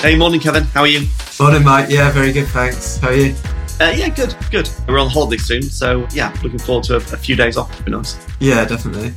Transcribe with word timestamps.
Hey, 0.00 0.16
morning, 0.16 0.40
Kevin. 0.40 0.64
How 0.64 0.80
are 0.80 0.86
you? 0.86 1.06
Morning, 1.38 1.62
Mike. 1.62 1.90
Yeah, 1.90 2.10
very 2.10 2.32
good, 2.32 2.48
thanks. 2.48 2.96
How 2.96 3.08
are 3.08 3.14
you? 3.14 3.34
Uh, 3.78 3.92
yeah, 3.94 4.08
good, 4.08 4.34
good. 4.50 4.66
We're 4.88 4.98
on 4.98 5.10
holiday 5.10 5.36
soon, 5.36 5.60
so 5.60 6.08
yeah, 6.12 6.34
looking 6.42 6.58
forward 6.58 6.84
to 6.84 6.94
a, 6.94 6.96
a 6.96 7.18
few 7.18 7.36
days 7.36 7.58
off. 7.58 7.84
Be 7.84 7.90
nice. 7.90 8.18
Yeah, 8.38 8.64
definitely. 8.64 9.12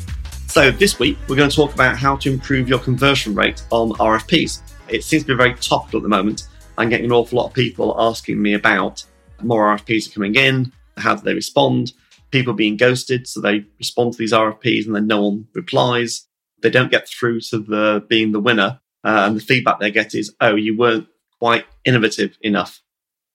So 0.48 0.72
this 0.72 1.00
week 1.00 1.18
we're 1.30 1.38
going 1.38 1.50
to 1.50 1.56
talk 1.56 1.74
about 1.74 1.98
how 1.98 2.18
to 2.18 2.34
improve 2.34 2.68
your 2.68 2.80
conversion 2.80 3.34
rate 3.34 3.64
on 3.72 3.92
RFPs. 3.92 4.62
It 4.90 5.06
seems 5.06 5.24
to 5.24 5.28
be 5.28 5.36
very 5.36 5.54
topical 5.56 6.00
at 6.00 6.04
the 6.04 6.10
moment. 6.10 6.50
I'm 6.78 6.90
getting 6.90 7.06
an 7.06 7.14
awful 7.14 7.38
lot 7.38 7.48
of 7.48 7.54
people 7.54 7.96
asking 7.98 8.42
me 8.42 8.54
about 8.54 9.06
more 9.42 9.74
RFPs 9.74 10.10
are 10.10 10.14
coming 10.16 10.36
in. 10.36 10.74
How 10.98 11.16
do 11.16 11.22
they 11.24 11.34
respond? 11.34 11.94
People 12.32 12.54
being 12.54 12.76
ghosted, 12.76 13.26
so 13.26 13.40
they 13.40 13.64
respond 13.80 14.12
to 14.14 14.18
these 14.18 14.34
RFPs 14.34 14.86
and 14.86 14.94
then 14.94 15.08
no 15.08 15.24
one 15.30 15.48
replies. 15.54 16.28
They 16.62 16.70
don't 16.70 16.92
get 16.92 17.08
through 17.08 17.40
to 17.52 17.60
the 17.60 18.06
being 18.10 18.34
the 18.34 18.42
winner, 18.42 18.82
uh, 19.04 19.26
and 19.28 19.36
the 19.36 19.42
feedback 19.42 19.80
they 19.80 19.92
get 19.92 20.16
is, 20.16 20.34
"Oh, 20.42 20.56
you 20.56 20.78
weren't 20.78 21.08
quite 21.40 21.66
innovative 21.86 22.38
enough." 22.42 22.82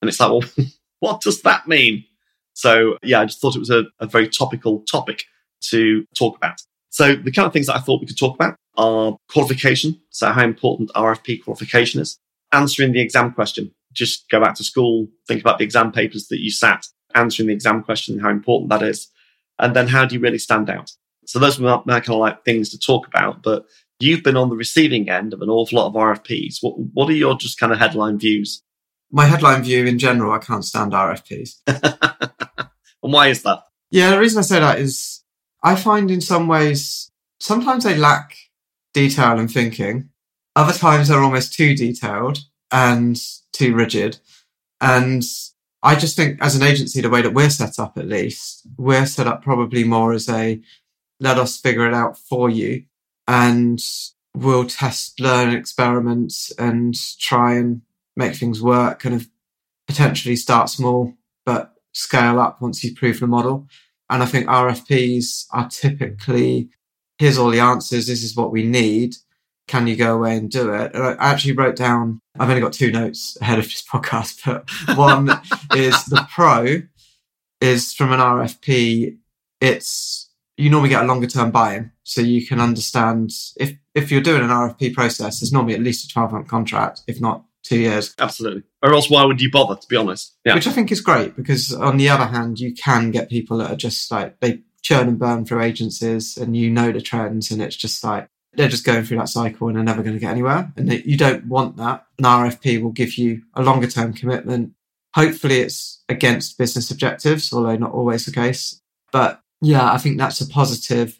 And 0.00 0.08
it's 0.08 0.20
like, 0.20 0.30
well, 0.30 0.44
what 1.00 1.20
does 1.20 1.42
that 1.42 1.68
mean? 1.68 2.04
So 2.54 2.98
yeah, 3.02 3.20
I 3.20 3.24
just 3.24 3.40
thought 3.40 3.56
it 3.56 3.60
was 3.60 3.70
a, 3.70 3.84
a 4.00 4.06
very 4.06 4.28
topical 4.28 4.80
topic 4.80 5.24
to 5.70 6.04
talk 6.16 6.36
about. 6.36 6.60
So 6.90 7.14
the 7.14 7.30
kind 7.30 7.46
of 7.46 7.52
things 7.52 7.66
that 7.66 7.76
I 7.76 7.80
thought 7.80 8.00
we 8.00 8.06
could 8.06 8.18
talk 8.18 8.34
about 8.34 8.56
are 8.76 9.16
qualification. 9.28 10.00
So 10.10 10.28
how 10.30 10.44
important 10.44 10.90
RFP 10.94 11.44
qualification 11.44 12.00
is, 12.00 12.18
answering 12.52 12.92
the 12.92 13.00
exam 13.00 13.32
question. 13.32 13.72
Just 13.92 14.28
go 14.30 14.40
back 14.40 14.54
to 14.56 14.64
school, 14.64 15.08
think 15.26 15.40
about 15.40 15.58
the 15.58 15.64
exam 15.64 15.92
papers 15.92 16.28
that 16.28 16.40
you 16.40 16.50
sat, 16.50 16.86
answering 17.14 17.48
the 17.48 17.54
exam 17.54 17.82
question, 17.82 18.18
how 18.18 18.30
important 18.30 18.70
that 18.70 18.82
is. 18.82 19.08
And 19.58 19.74
then 19.74 19.88
how 19.88 20.04
do 20.04 20.14
you 20.14 20.20
really 20.20 20.38
stand 20.38 20.70
out? 20.70 20.92
So 21.26 21.38
those 21.38 21.58
are 21.58 21.62
my, 21.62 21.82
my 21.84 22.00
kind 22.00 22.14
of 22.14 22.20
like 22.20 22.44
things 22.44 22.70
to 22.70 22.78
talk 22.78 23.06
about. 23.06 23.42
But 23.42 23.66
you've 24.00 24.22
been 24.22 24.36
on 24.36 24.48
the 24.48 24.56
receiving 24.56 25.08
end 25.08 25.32
of 25.32 25.42
an 25.42 25.48
awful 25.48 25.78
lot 25.78 25.88
of 25.88 25.94
RFPs. 25.94 26.58
What, 26.60 26.78
what 26.78 27.08
are 27.08 27.14
your 27.14 27.36
just 27.36 27.58
kind 27.58 27.72
of 27.72 27.78
headline 27.78 28.18
views? 28.18 28.62
My 29.10 29.24
headline 29.24 29.62
view 29.62 29.86
in 29.86 29.98
general, 29.98 30.32
I 30.32 30.38
can't 30.38 30.64
stand 30.64 30.92
RFPs. 30.92 31.56
and 31.66 33.12
why 33.12 33.28
is 33.28 33.42
that? 33.42 33.62
Yeah, 33.90 34.10
the 34.10 34.18
reason 34.18 34.38
I 34.38 34.42
say 34.42 34.60
that 34.60 34.78
is 34.78 35.24
I 35.62 35.74
find 35.74 36.10
in 36.10 36.20
some 36.20 36.46
ways, 36.46 37.10
sometimes 37.40 37.84
they 37.84 37.96
lack 37.96 38.36
detail 38.92 39.38
and 39.38 39.50
thinking. 39.50 40.10
Other 40.54 40.76
times 40.76 41.08
they're 41.08 41.22
almost 41.22 41.54
too 41.54 41.74
detailed 41.74 42.38
and 42.70 43.18
too 43.52 43.74
rigid. 43.74 44.18
And 44.80 45.22
I 45.82 45.94
just 45.94 46.16
think 46.16 46.42
as 46.42 46.56
an 46.56 46.62
agency, 46.62 47.00
the 47.00 47.10
way 47.10 47.22
that 47.22 47.34
we're 47.34 47.50
set 47.50 47.78
up, 47.78 47.96
at 47.96 48.08
least, 48.08 48.66
we're 48.76 49.06
set 49.06 49.26
up 49.26 49.42
probably 49.42 49.84
more 49.84 50.12
as 50.12 50.28
a 50.28 50.60
let 51.20 51.38
us 51.38 51.58
figure 51.58 51.86
it 51.86 51.94
out 51.94 52.18
for 52.18 52.50
you. 52.50 52.84
And 53.28 53.80
we'll 54.34 54.66
test, 54.66 55.20
learn, 55.20 55.54
experiment 55.54 56.32
and 56.58 56.94
try 57.20 57.54
and 57.54 57.82
make 58.16 58.34
things 58.34 58.60
work, 58.60 59.00
kind 59.00 59.14
of 59.14 59.28
potentially 59.86 60.36
start 60.36 60.68
small, 60.68 61.14
but 61.46 61.74
scale 61.92 62.40
up 62.40 62.60
once 62.60 62.82
you've 62.82 62.96
proved 62.96 63.20
the 63.20 63.26
model. 63.26 63.68
And 64.10 64.22
I 64.22 64.26
think 64.26 64.46
RFPs 64.46 65.46
are 65.52 65.68
typically, 65.68 66.70
here's 67.18 67.38
all 67.38 67.50
the 67.50 67.60
answers. 67.60 68.06
This 68.06 68.22
is 68.22 68.36
what 68.36 68.52
we 68.52 68.64
need. 68.64 69.16
Can 69.66 69.86
you 69.86 69.96
go 69.96 70.16
away 70.16 70.36
and 70.36 70.50
do 70.50 70.72
it? 70.72 70.94
And 70.94 71.02
I 71.02 71.16
actually 71.18 71.52
wrote 71.52 71.76
down, 71.76 72.20
I've 72.38 72.48
only 72.48 72.62
got 72.62 72.72
two 72.72 72.90
notes 72.90 73.36
ahead 73.40 73.58
of 73.58 73.66
this 73.66 73.84
podcast, 73.92 74.40
but 74.46 74.96
one 74.96 75.28
is 75.74 76.04
the 76.06 76.26
pro 76.32 76.82
is 77.60 77.92
from 77.92 78.12
an 78.12 78.20
RFP. 78.20 79.16
It's, 79.60 80.27
you 80.58 80.68
normally 80.68 80.90
get 80.90 81.04
a 81.04 81.06
longer 81.06 81.26
term 81.26 81.50
buy-in. 81.50 81.92
So 82.02 82.20
you 82.20 82.46
can 82.46 82.60
understand 82.60 83.30
if, 83.56 83.74
if 83.94 84.10
you're 84.10 84.20
doing 84.20 84.42
an 84.42 84.48
RFP 84.48 84.92
process, 84.92 85.40
there's 85.40 85.52
normally 85.52 85.74
at 85.74 85.80
least 85.80 86.04
a 86.04 86.12
12 86.12 86.32
month 86.32 86.48
contract, 86.48 87.02
if 87.06 87.20
not 87.20 87.44
two 87.62 87.78
years. 87.78 88.14
Absolutely. 88.18 88.64
Or 88.82 88.92
else, 88.92 89.08
why 89.08 89.24
would 89.24 89.40
you 89.40 89.50
bother? 89.50 89.76
To 89.76 89.88
be 89.88 89.96
honest, 89.96 90.36
yeah. 90.44 90.54
Which 90.54 90.66
I 90.66 90.72
think 90.72 90.90
is 90.90 91.00
great 91.00 91.36
because 91.36 91.72
on 91.72 91.96
the 91.96 92.08
other 92.08 92.26
hand, 92.26 92.58
you 92.58 92.74
can 92.74 93.10
get 93.10 93.30
people 93.30 93.58
that 93.58 93.70
are 93.70 93.76
just 93.76 94.10
like 94.10 94.40
they 94.40 94.62
churn 94.82 95.08
and 95.08 95.18
burn 95.18 95.44
through 95.44 95.62
agencies, 95.62 96.36
and 96.36 96.56
you 96.56 96.70
know 96.70 96.90
the 96.92 97.00
trends, 97.00 97.50
and 97.50 97.62
it's 97.62 97.76
just 97.76 98.02
like 98.02 98.28
they're 98.54 98.68
just 98.68 98.84
going 98.84 99.04
through 99.04 99.18
that 99.18 99.28
cycle 99.28 99.68
and 99.68 99.76
they're 99.76 99.84
never 99.84 100.02
going 100.02 100.14
to 100.14 100.20
get 100.20 100.32
anywhere. 100.32 100.72
And 100.76 100.92
you 100.92 101.16
don't 101.16 101.46
want 101.46 101.76
that. 101.76 102.06
An 102.18 102.24
RFP 102.24 102.82
will 102.82 102.90
give 102.90 103.16
you 103.16 103.42
a 103.54 103.62
longer 103.62 103.86
term 103.86 104.12
commitment. 104.12 104.72
Hopefully, 105.14 105.60
it's 105.60 106.02
against 106.08 106.58
business 106.58 106.90
objectives, 106.90 107.52
although 107.52 107.76
not 107.76 107.92
always 107.92 108.26
the 108.26 108.32
case. 108.32 108.80
But 109.12 109.40
yeah, 109.60 109.92
I 109.92 109.98
think 109.98 110.18
that's 110.18 110.40
a 110.40 110.48
positive. 110.48 111.18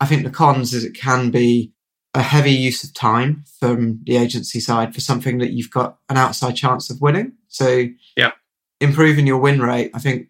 I 0.00 0.06
think 0.06 0.24
the 0.24 0.30
cons 0.30 0.74
is 0.74 0.84
it 0.84 0.94
can 0.94 1.30
be 1.30 1.72
a 2.14 2.22
heavy 2.22 2.52
use 2.52 2.84
of 2.84 2.92
time 2.92 3.44
from 3.58 4.00
the 4.04 4.16
agency 4.16 4.60
side 4.60 4.94
for 4.94 5.00
something 5.00 5.38
that 5.38 5.52
you've 5.52 5.70
got 5.70 5.98
an 6.08 6.16
outside 6.16 6.56
chance 6.56 6.90
of 6.90 7.00
winning. 7.00 7.32
So 7.48 7.86
yeah, 8.16 8.32
improving 8.80 9.26
your 9.26 9.38
win 9.38 9.60
rate, 9.60 9.90
I 9.94 9.98
think 9.98 10.28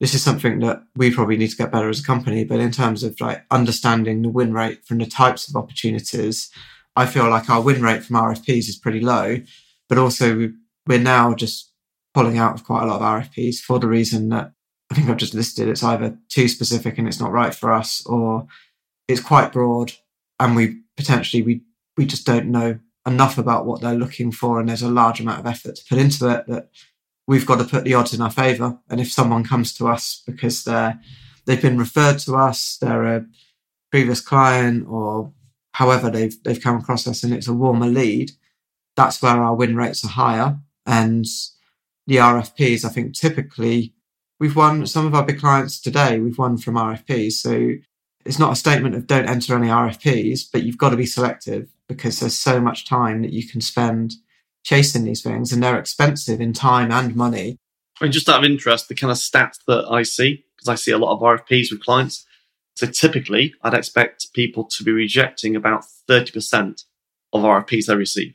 this 0.00 0.14
is 0.14 0.22
something 0.22 0.60
that 0.60 0.82
we 0.96 1.10
probably 1.10 1.36
need 1.36 1.50
to 1.50 1.56
get 1.56 1.72
better 1.72 1.88
as 1.88 2.00
a 2.00 2.04
company. 2.04 2.44
But 2.44 2.60
in 2.60 2.70
terms 2.70 3.02
of 3.02 3.20
like 3.20 3.44
understanding 3.50 4.22
the 4.22 4.28
win 4.28 4.52
rate 4.52 4.84
from 4.84 4.98
the 4.98 5.06
types 5.06 5.48
of 5.48 5.56
opportunities, 5.56 6.50
I 6.96 7.06
feel 7.06 7.28
like 7.28 7.50
our 7.50 7.60
win 7.60 7.82
rate 7.82 8.02
from 8.02 8.16
RFPs 8.16 8.68
is 8.68 8.76
pretty 8.76 9.00
low, 9.00 9.38
but 9.88 9.98
also 9.98 10.50
we're 10.86 10.98
now 10.98 11.34
just 11.34 11.72
pulling 12.12 12.38
out 12.38 12.54
of 12.54 12.64
quite 12.64 12.82
a 12.82 12.86
lot 12.86 13.00
of 13.00 13.24
RFPs 13.24 13.58
for 13.58 13.78
the 13.78 13.88
reason 13.88 14.28
that 14.28 14.52
I 14.90 14.94
think 14.94 15.08
I've 15.08 15.16
just 15.16 15.34
listed. 15.34 15.68
It's 15.68 15.82
either 15.82 16.18
too 16.28 16.48
specific 16.48 16.98
and 16.98 17.08
it's 17.08 17.20
not 17.20 17.32
right 17.32 17.54
for 17.54 17.72
us, 17.72 18.04
or 18.06 18.46
it's 19.08 19.20
quite 19.20 19.52
broad 19.52 19.92
and 20.40 20.56
we 20.56 20.80
potentially 20.96 21.42
we 21.42 21.62
we 21.96 22.06
just 22.06 22.26
don't 22.26 22.46
know 22.46 22.78
enough 23.06 23.38
about 23.38 23.66
what 23.66 23.80
they're 23.80 23.94
looking 23.94 24.32
for, 24.32 24.58
and 24.58 24.68
there's 24.68 24.82
a 24.82 24.88
large 24.88 25.20
amount 25.20 25.40
of 25.40 25.46
effort 25.46 25.76
to 25.76 25.84
put 25.88 25.98
into 25.98 26.28
it 26.28 26.46
that 26.48 26.70
we've 27.26 27.46
got 27.46 27.58
to 27.58 27.64
put 27.64 27.84
the 27.84 27.94
odds 27.94 28.12
in 28.12 28.20
our 28.20 28.30
favour. 28.30 28.78
And 28.88 29.00
if 29.00 29.12
someone 29.12 29.44
comes 29.44 29.72
to 29.74 29.88
us 29.88 30.22
because 30.26 30.64
they're 30.64 31.00
they've 31.46 31.62
been 31.62 31.78
referred 31.78 32.18
to 32.20 32.36
us, 32.36 32.78
they're 32.80 33.04
a 33.04 33.26
previous 33.90 34.20
client, 34.20 34.86
or 34.88 35.32
however 35.72 36.10
they've 36.10 36.40
they've 36.42 36.62
come 36.62 36.78
across 36.78 37.06
us, 37.06 37.22
and 37.22 37.32
it's 37.32 37.48
a 37.48 37.54
warmer 37.54 37.86
lead, 37.86 38.32
that's 38.96 39.22
where 39.22 39.42
our 39.42 39.54
win 39.54 39.76
rates 39.76 40.04
are 40.04 40.08
higher. 40.08 40.58
And 40.86 41.24
the 42.06 42.16
RFPs, 42.16 42.84
I 42.84 42.90
think, 42.90 43.14
typically 43.14 43.93
we've 44.44 44.56
won 44.56 44.86
some 44.86 45.06
of 45.06 45.14
our 45.14 45.24
big 45.24 45.40
clients 45.40 45.80
today. 45.80 46.20
We've 46.20 46.36
won 46.36 46.58
from 46.58 46.74
RFPs, 46.74 47.32
so 47.32 47.70
it's 48.26 48.38
not 48.38 48.52
a 48.52 48.56
statement 48.56 48.94
of 48.94 49.06
don't 49.06 49.26
enter 49.26 49.56
any 49.56 49.68
RFPs, 49.68 50.42
but 50.52 50.64
you've 50.64 50.76
got 50.76 50.90
to 50.90 50.98
be 50.98 51.06
selective 51.06 51.70
because 51.88 52.20
there's 52.20 52.38
so 52.38 52.60
much 52.60 52.84
time 52.84 53.22
that 53.22 53.32
you 53.32 53.48
can 53.48 53.62
spend 53.62 54.12
chasing 54.62 55.04
these 55.04 55.22
things 55.22 55.50
and 55.50 55.62
they're 55.62 55.78
expensive 55.78 56.42
in 56.42 56.52
time 56.52 56.92
and 56.92 57.16
money. 57.16 57.56
I 57.98 58.04
mean, 58.04 58.12
just 58.12 58.28
out 58.28 58.44
of 58.44 58.44
interest, 58.44 58.88
the 58.88 58.94
kind 58.94 59.10
of 59.10 59.16
stats 59.16 59.60
that 59.66 59.86
I 59.90 60.02
see, 60.02 60.44
because 60.54 60.68
I 60.68 60.74
see 60.74 60.90
a 60.90 60.98
lot 60.98 61.14
of 61.14 61.20
RFPs 61.20 61.70
with 61.70 61.82
clients. 61.82 62.26
So 62.76 62.86
typically, 62.86 63.54
I'd 63.62 63.72
expect 63.72 64.34
people 64.34 64.64
to 64.64 64.84
be 64.84 64.92
rejecting 64.92 65.56
about 65.56 65.86
30% 66.06 66.84
of 67.32 67.42
RFPs 67.42 67.86
they 67.86 67.96
receive. 67.96 68.34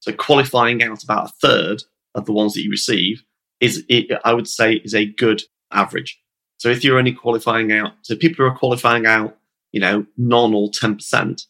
So 0.00 0.12
qualifying 0.12 0.82
out 0.82 1.04
about 1.04 1.28
a 1.28 1.32
third 1.40 1.84
of 2.16 2.26
the 2.26 2.32
ones 2.32 2.54
that 2.54 2.64
you 2.64 2.70
receive 2.72 3.22
is, 3.64 3.84
I 4.24 4.32
would 4.32 4.48
say, 4.48 4.74
is 4.74 4.94
a 4.94 5.06
good 5.06 5.42
average. 5.72 6.20
So 6.58 6.68
if 6.68 6.84
you're 6.84 6.98
only 6.98 7.12
qualifying 7.12 7.72
out, 7.72 7.92
so 8.02 8.16
people 8.16 8.44
who 8.44 8.50
are 8.50 8.56
qualifying 8.56 9.06
out, 9.06 9.36
you 9.72 9.80
know, 9.80 10.06
non 10.16 10.54
or 10.54 10.68
10%, 10.70 11.46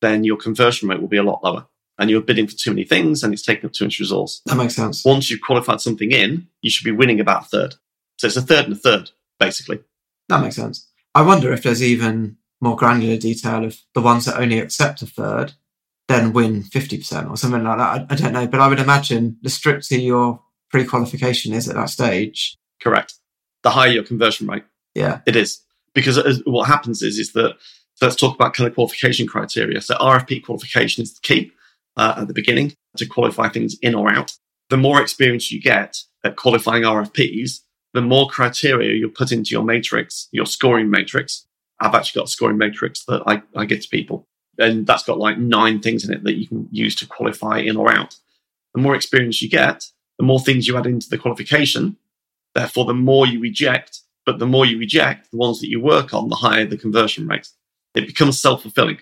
then 0.00 0.24
your 0.24 0.36
conversion 0.36 0.88
rate 0.88 1.00
will 1.00 1.08
be 1.08 1.16
a 1.16 1.22
lot 1.22 1.42
lower. 1.42 1.66
And 1.98 2.08
you're 2.08 2.22
bidding 2.22 2.46
for 2.46 2.56
too 2.56 2.70
many 2.70 2.84
things 2.84 3.22
and 3.22 3.34
it's 3.34 3.42
taking 3.42 3.66
up 3.66 3.72
too 3.72 3.84
much 3.84 4.00
resource. 4.00 4.40
That 4.46 4.56
makes 4.56 4.74
sense. 4.74 5.04
Once 5.04 5.30
you've 5.30 5.42
qualified 5.42 5.82
something 5.82 6.10
in, 6.10 6.46
you 6.62 6.70
should 6.70 6.84
be 6.84 6.92
winning 6.92 7.20
about 7.20 7.42
a 7.42 7.48
third. 7.48 7.74
So 8.16 8.26
it's 8.26 8.36
a 8.36 8.42
third 8.42 8.64
and 8.64 8.72
a 8.72 8.76
third, 8.76 9.10
basically. 9.38 9.80
That 10.28 10.40
makes 10.40 10.56
sense. 10.56 10.88
I 11.14 11.22
wonder 11.22 11.52
if 11.52 11.62
there's 11.62 11.82
even 11.82 12.38
more 12.62 12.76
granular 12.76 13.18
detail 13.18 13.64
of 13.64 13.78
the 13.94 14.00
ones 14.00 14.24
that 14.24 14.40
only 14.40 14.60
accept 14.60 15.02
a 15.02 15.06
third 15.06 15.52
then 16.10 16.32
win 16.32 16.62
50% 16.64 17.30
or 17.30 17.36
something 17.36 17.62
like 17.62 17.78
that. 17.78 17.88
I, 17.88 18.06
I 18.10 18.16
don't 18.16 18.32
know, 18.32 18.46
but 18.48 18.60
I 18.60 18.66
would 18.66 18.80
imagine 18.80 19.36
the 19.42 19.48
stricter 19.48 19.96
your 19.96 20.42
pre 20.70 20.84
qualification 20.84 21.52
is 21.52 21.68
at 21.68 21.76
that 21.76 21.90
stage. 21.90 22.56
Correct 22.82 23.14
the 23.62 23.70
higher 23.70 23.90
your 23.90 24.04
conversion 24.04 24.46
rate. 24.46 24.64
Yeah, 24.94 25.20
it 25.26 25.36
is 25.36 25.60
because 25.94 26.42
what 26.46 26.66
happens 26.66 27.02
is 27.02 27.18
is 27.18 27.32
that 27.32 27.56
so 27.94 28.06
let's 28.06 28.16
talk 28.16 28.34
about 28.34 28.54
kind 28.54 28.68
of 28.68 28.74
qualification 28.74 29.26
criteria. 29.26 29.80
So 29.80 29.94
RFP 29.96 30.44
qualification 30.44 31.02
is 31.02 31.14
the 31.14 31.20
key 31.20 31.52
uh, 31.96 32.14
at 32.18 32.28
the 32.28 32.34
beginning 32.34 32.74
to 32.96 33.06
qualify 33.06 33.48
things 33.48 33.76
in 33.82 33.94
or 33.94 34.10
out. 34.10 34.32
The 34.70 34.76
more 34.76 35.02
experience 35.02 35.52
you 35.52 35.60
get 35.60 35.98
at 36.24 36.36
qualifying 36.36 36.82
RFPs, 36.82 37.60
the 37.92 38.00
more 38.00 38.28
criteria 38.28 38.94
you 38.94 39.08
put 39.08 39.32
into 39.32 39.50
your 39.50 39.64
matrix, 39.64 40.28
your 40.32 40.46
scoring 40.46 40.90
matrix. 40.90 41.46
I've 41.80 41.94
actually 41.94 42.20
got 42.20 42.28
a 42.28 42.30
scoring 42.30 42.58
matrix 42.58 43.04
that 43.06 43.22
I, 43.26 43.42
I 43.56 43.64
give 43.64 43.80
to 43.80 43.88
people, 43.88 44.26
and 44.58 44.86
that's 44.86 45.02
got 45.02 45.18
like 45.18 45.38
nine 45.38 45.80
things 45.80 46.04
in 46.04 46.12
it 46.12 46.24
that 46.24 46.34
you 46.34 46.46
can 46.46 46.68
use 46.70 46.94
to 46.96 47.06
qualify 47.06 47.58
in 47.58 47.76
or 47.76 47.90
out. 47.90 48.16
The 48.74 48.80
more 48.80 48.94
experience 48.94 49.40
you 49.42 49.48
get, 49.48 49.86
the 50.20 50.26
more 50.26 50.40
things 50.40 50.68
you 50.68 50.76
add 50.76 50.86
into 50.86 51.08
the 51.08 51.18
qualification, 51.18 51.96
Therefore, 52.54 52.84
the 52.84 52.94
more 52.94 53.26
you 53.26 53.40
reject, 53.40 54.00
but 54.26 54.38
the 54.38 54.46
more 54.46 54.66
you 54.66 54.78
reject 54.78 55.30
the 55.30 55.36
ones 55.36 55.60
that 55.60 55.68
you 55.68 55.80
work 55.80 56.12
on, 56.12 56.28
the 56.28 56.36
higher 56.36 56.64
the 56.64 56.76
conversion 56.76 57.26
rate. 57.26 57.48
It 57.94 58.06
becomes 58.06 58.40
self 58.40 58.62
fulfilling. 58.62 58.98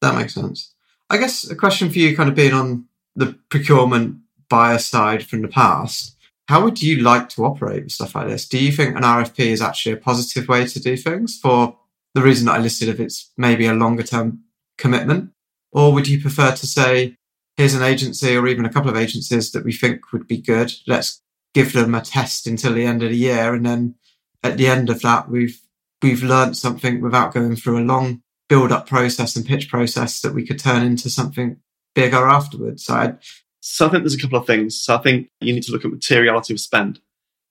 That 0.00 0.16
makes 0.16 0.34
sense. 0.34 0.74
I 1.10 1.18
guess 1.18 1.48
a 1.48 1.56
question 1.56 1.90
for 1.90 1.98
you, 1.98 2.16
kind 2.16 2.28
of 2.28 2.34
being 2.34 2.54
on 2.54 2.86
the 3.14 3.38
procurement 3.48 4.18
buyer 4.48 4.78
side 4.78 5.26
from 5.26 5.42
the 5.42 5.48
past, 5.48 6.16
how 6.48 6.62
would 6.62 6.82
you 6.82 6.98
like 7.00 7.28
to 7.30 7.44
operate 7.44 7.84
with 7.84 7.92
stuff 7.92 8.14
like 8.14 8.28
this? 8.28 8.48
Do 8.48 8.62
you 8.62 8.72
think 8.72 8.96
an 8.96 9.02
RFP 9.02 9.40
is 9.46 9.62
actually 9.62 9.92
a 9.92 9.98
positive 9.98 10.48
way 10.48 10.66
to 10.66 10.80
do 10.80 10.96
things 10.96 11.38
for 11.38 11.76
the 12.14 12.22
reason 12.22 12.46
that 12.46 12.56
I 12.56 12.58
listed 12.58 12.88
if 12.88 13.00
it's 13.00 13.30
maybe 13.36 13.66
a 13.66 13.74
longer 13.74 14.02
term 14.02 14.44
commitment? 14.78 15.30
Or 15.72 15.92
would 15.92 16.06
you 16.06 16.20
prefer 16.20 16.52
to 16.52 16.66
say, 16.66 17.16
here's 17.56 17.74
an 17.74 17.82
agency 17.82 18.36
or 18.36 18.46
even 18.46 18.64
a 18.64 18.72
couple 18.72 18.90
of 18.90 18.96
agencies 18.96 19.52
that 19.52 19.64
we 19.64 19.72
think 19.72 20.12
would 20.12 20.26
be 20.26 20.40
good. 20.40 20.72
Let's 20.86 21.22
give 21.52 21.72
them 21.72 21.94
a 21.94 22.00
test 22.00 22.46
until 22.46 22.74
the 22.74 22.84
end 22.84 23.02
of 23.02 23.10
the 23.10 23.16
year. 23.16 23.54
And 23.54 23.64
then 23.64 23.94
at 24.42 24.56
the 24.56 24.66
end 24.66 24.90
of 24.90 25.00
that, 25.02 25.28
we've, 25.28 25.60
we've 26.02 26.22
learned 26.22 26.56
something 26.56 27.00
without 27.00 27.32
going 27.32 27.56
through 27.56 27.78
a 27.78 27.84
long 27.84 28.22
build 28.48 28.72
up 28.72 28.86
process 28.86 29.36
and 29.36 29.46
pitch 29.46 29.68
process 29.68 30.20
that 30.20 30.34
we 30.34 30.46
could 30.46 30.58
turn 30.58 30.82
into 30.82 31.08
something 31.08 31.56
bigger 31.94 32.28
afterwards. 32.28 32.84
So, 32.84 32.94
I'd, 32.94 33.18
so 33.60 33.86
I 33.86 33.90
think 33.90 34.02
there's 34.02 34.14
a 34.14 34.20
couple 34.20 34.38
of 34.38 34.46
things. 34.46 34.78
So 34.78 34.94
I 34.94 34.98
think 34.98 35.30
you 35.40 35.52
need 35.52 35.62
to 35.62 35.72
look 35.72 35.84
at 35.84 35.90
materiality 35.90 36.52
of 36.52 36.60
spend. 36.60 37.00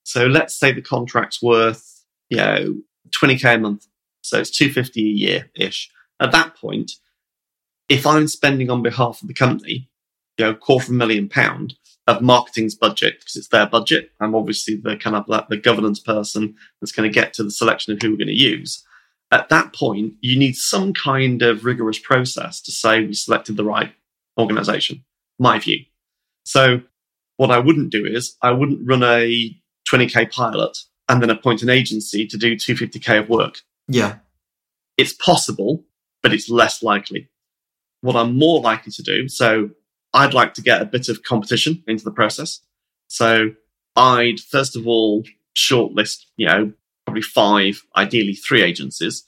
So 0.03 0.27
let's 0.27 0.55
say 0.55 0.71
the 0.71 0.81
contract's 0.81 1.41
worth, 1.41 2.03
you 2.29 2.37
know, 2.37 2.75
20k 3.09 3.55
a 3.55 3.57
month. 3.57 3.87
So 4.21 4.39
it's 4.39 4.51
250 4.51 5.01
a 5.01 5.03
year 5.03 5.49
ish. 5.55 5.89
At 6.19 6.31
that 6.33 6.55
point, 6.55 6.91
if 7.89 8.05
I'm 8.05 8.27
spending 8.27 8.69
on 8.69 8.83
behalf 8.83 9.21
of 9.21 9.27
the 9.27 9.33
company, 9.33 9.89
you 10.37 10.45
know, 10.45 10.53
quarter 10.53 10.85
of 10.85 10.89
a 10.89 10.93
million 10.93 11.29
pound 11.29 11.75
of 12.07 12.21
marketing's 12.21 12.75
budget 12.75 13.19
because 13.19 13.35
it's 13.35 13.47
their 13.47 13.65
budget. 13.65 14.11
I'm 14.19 14.35
obviously 14.35 14.75
the 14.75 14.97
kind 14.97 15.15
of 15.15 15.27
like 15.27 15.47
the 15.47 15.57
governance 15.57 15.99
person 15.99 16.55
that's 16.81 16.91
going 16.91 17.09
to 17.09 17.13
get 17.13 17.33
to 17.33 17.43
the 17.43 17.51
selection 17.51 17.93
of 17.93 18.01
who 18.01 18.11
we're 18.11 18.17
going 18.17 18.27
to 18.27 18.33
use. 18.33 18.83
At 19.31 19.49
that 19.49 19.73
point, 19.73 20.13
you 20.21 20.37
need 20.37 20.55
some 20.55 20.93
kind 20.93 21.41
of 21.41 21.65
rigorous 21.65 21.97
process 21.97 22.61
to 22.61 22.71
say 22.71 23.03
we 23.03 23.13
selected 23.13 23.57
the 23.57 23.63
right 23.63 23.93
organization. 24.37 25.03
My 25.39 25.59
view. 25.59 25.79
So 26.43 26.81
what 27.37 27.51
I 27.51 27.59
wouldn't 27.59 27.91
do 27.91 28.05
is 28.05 28.35
I 28.41 28.51
wouldn't 28.51 28.87
run 28.87 29.03
a 29.03 29.55
20k 29.91 30.31
pilot 30.31 30.77
and 31.09 31.21
then 31.21 31.29
appoint 31.29 31.61
an 31.63 31.69
agency 31.69 32.27
to 32.27 32.37
do 32.37 32.55
250k 32.55 33.19
of 33.19 33.29
work. 33.29 33.61
Yeah. 33.87 34.17
It's 34.97 35.13
possible, 35.13 35.83
but 36.21 36.33
it's 36.33 36.49
less 36.49 36.83
likely. 36.83 37.29
What 38.01 38.15
I'm 38.15 38.37
more 38.37 38.61
likely 38.61 38.91
to 38.91 39.03
do, 39.03 39.27
so 39.27 39.69
I'd 40.13 40.33
like 40.33 40.53
to 40.55 40.61
get 40.61 40.81
a 40.81 40.85
bit 40.85 41.09
of 41.09 41.23
competition 41.23 41.83
into 41.87 42.03
the 42.03 42.11
process. 42.11 42.59
So 43.07 43.51
I'd 43.95 44.39
first 44.39 44.75
of 44.75 44.87
all 44.87 45.23
shortlist, 45.55 46.25
you 46.37 46.47
know, 46.47 46.73
probably 47.05 47.21
five, 47.21 47.81
ideally 47.95 48.33
three 48.33 48.61
agencies. 48.61 49.23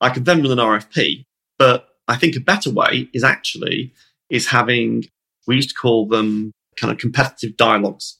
I 0.00 0.10
could 0.10 0.24
then 0.24 0.42
run 0.42 0.52
an 0.52 0.58
RFP, 0.58 1.24
but 1.58 1.88
I 2.06 2.16
think 2.16 2.36
a 2.36 2.40
better 2.40 2.70
way 2.70 3.08
is 3.12 3.24
actually 3.24 3.92
is 4.30 4.48
having 4.48 5.04
we 5.46 5.56
used 5.56 5.70
to 5.70 5.74
call 5.74 6.06
them 6.06 6.52
kind 6.76 6.92
of 6.92 6.98
competitive 6.98 7.56
dialogues 7.56 8.18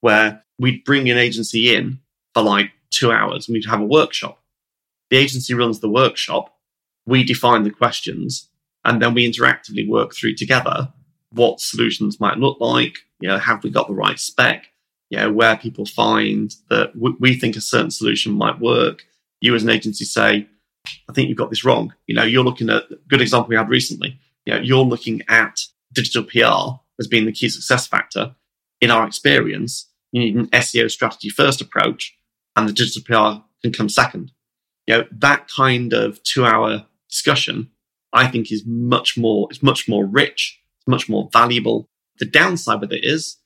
where 0.00 0.42
we'd 0.58 0.84
bring 0.84 1.08
an 1.08 1.18
agency 1.18 1.74
in 1.74 2.00
for 2.34 2.42
like 2.42 2.70
two 2.90 3.12
hours 3.12 3.46
and 3.46 3.54
we'd 3.54 3.66
have 3.66 3.80
a 3.80 3.86
workshop. 3.86 4.42
The 5.10 5.16
agency 5.16 5.54
runs 5.54 5.80
the 5.80 5.90
workshop. 5.90 6.54
We 7.06 7.22
define 7.22 7.64
the 7.64 7.70
questions 7.70 8.48
and 8.84 9.00
then 9.00 9.14
we 9.14 9.30
interactively 9.30 9.88
work 9.88 10.14
through 10.14 10.34
together 10.34 10.92
what 11.32 11.60
solutions 11.60 12.20
might 12.20 12.38
look 12.38 12.60
like. 12.60 12.98
You 13.20 13.28
know, 13.28 13.38
have 13.38 13.62
we 13.62 13.70
got 13.70 13.88
the 13.88 13.94
right 13.94 14.18
spec? 14.18 14.66
You 15.10 15.18
know, 15.18 15.32
where 15.32 15.56
people 15.56 15.86
find 15.86 16.54
that 16.68 16.94
w- 16.94 17.16
we 17.18 17.34
think 17.34 17.56
a 17.56 17.60
certain 17.60 17.90
solution 17.90 18.32
might 18.32 18.60
work. 18.60 19.04
You 19.40 19.54
as 19.54 19.62
an 19.62 19.70
agency 19.70 20.04
say, 20.04 20.46
I 21.08 21.12
think 21.12 21.28
you've 21.28 21.38
got 21.38 21.50
this 21.50 21.64
wrong. 21.64 21.94
You 22.06 22.14
know, 22.14 22.22
you're 22.22 22.44
looking 22.44 22.70
at 22.70 22.84
good 23.08 23.20
example 23.20 23.48
we 23.48 23.56
had 23.56 23.68
recently. 23.68 24.18
You 24.46 24.54
know, 24.54 24.60
you're 24.60 24.84
looking 24.84 25.22
at 25.28 25.60
digital 25.92 26.24
PR 26.24 26.80
as 26.98 27.06
being 27.08 27.26
the 27.26 27.32
key 27.32 27.48
success 27.48 27.86
factor. 27.86 28.34
In 28.80 28.90
our 28.90 29.06
experience, 29.06 29.88
you 30.12 30.20
need 30.20 30.36
an 30.36 30.46
SEO 30.48 30.90
strategy 30.90 31.28
first 31.28 31.60
approach 31.60 32.16
and 32.56 32.68
the 32.68 32.72
digital 32.72 33.02
PR 33.02 33.42
can 33.62 33.72
come 33.72 33.88
second. 33.88 34.32
You 34.86 34.98
know, 34.98 35.04
that 35.12 35.48
kind 35.48 35.92
of 35.92 36.22
two 36.22 36.46
hour 36.46 36.86
discussion, 37.10 37.70
I 38.12 38.26
think 38.26 38.50
is 38.50 38.64
much 38.66 39.16
more, 39.18 39.48
it's 39.50 39.62
much 39.62 39.88
more 39.88 40.06
rich 40.06 40.59
it's 40.80 40.88
much 40.88 41.08
more 41.08 41.28
valuable. 41.32 41.88
The 42.18 42.26
downside 42.26 42.80
with 42.80 42.92
it 42.92 43.04
is 43.04 43.36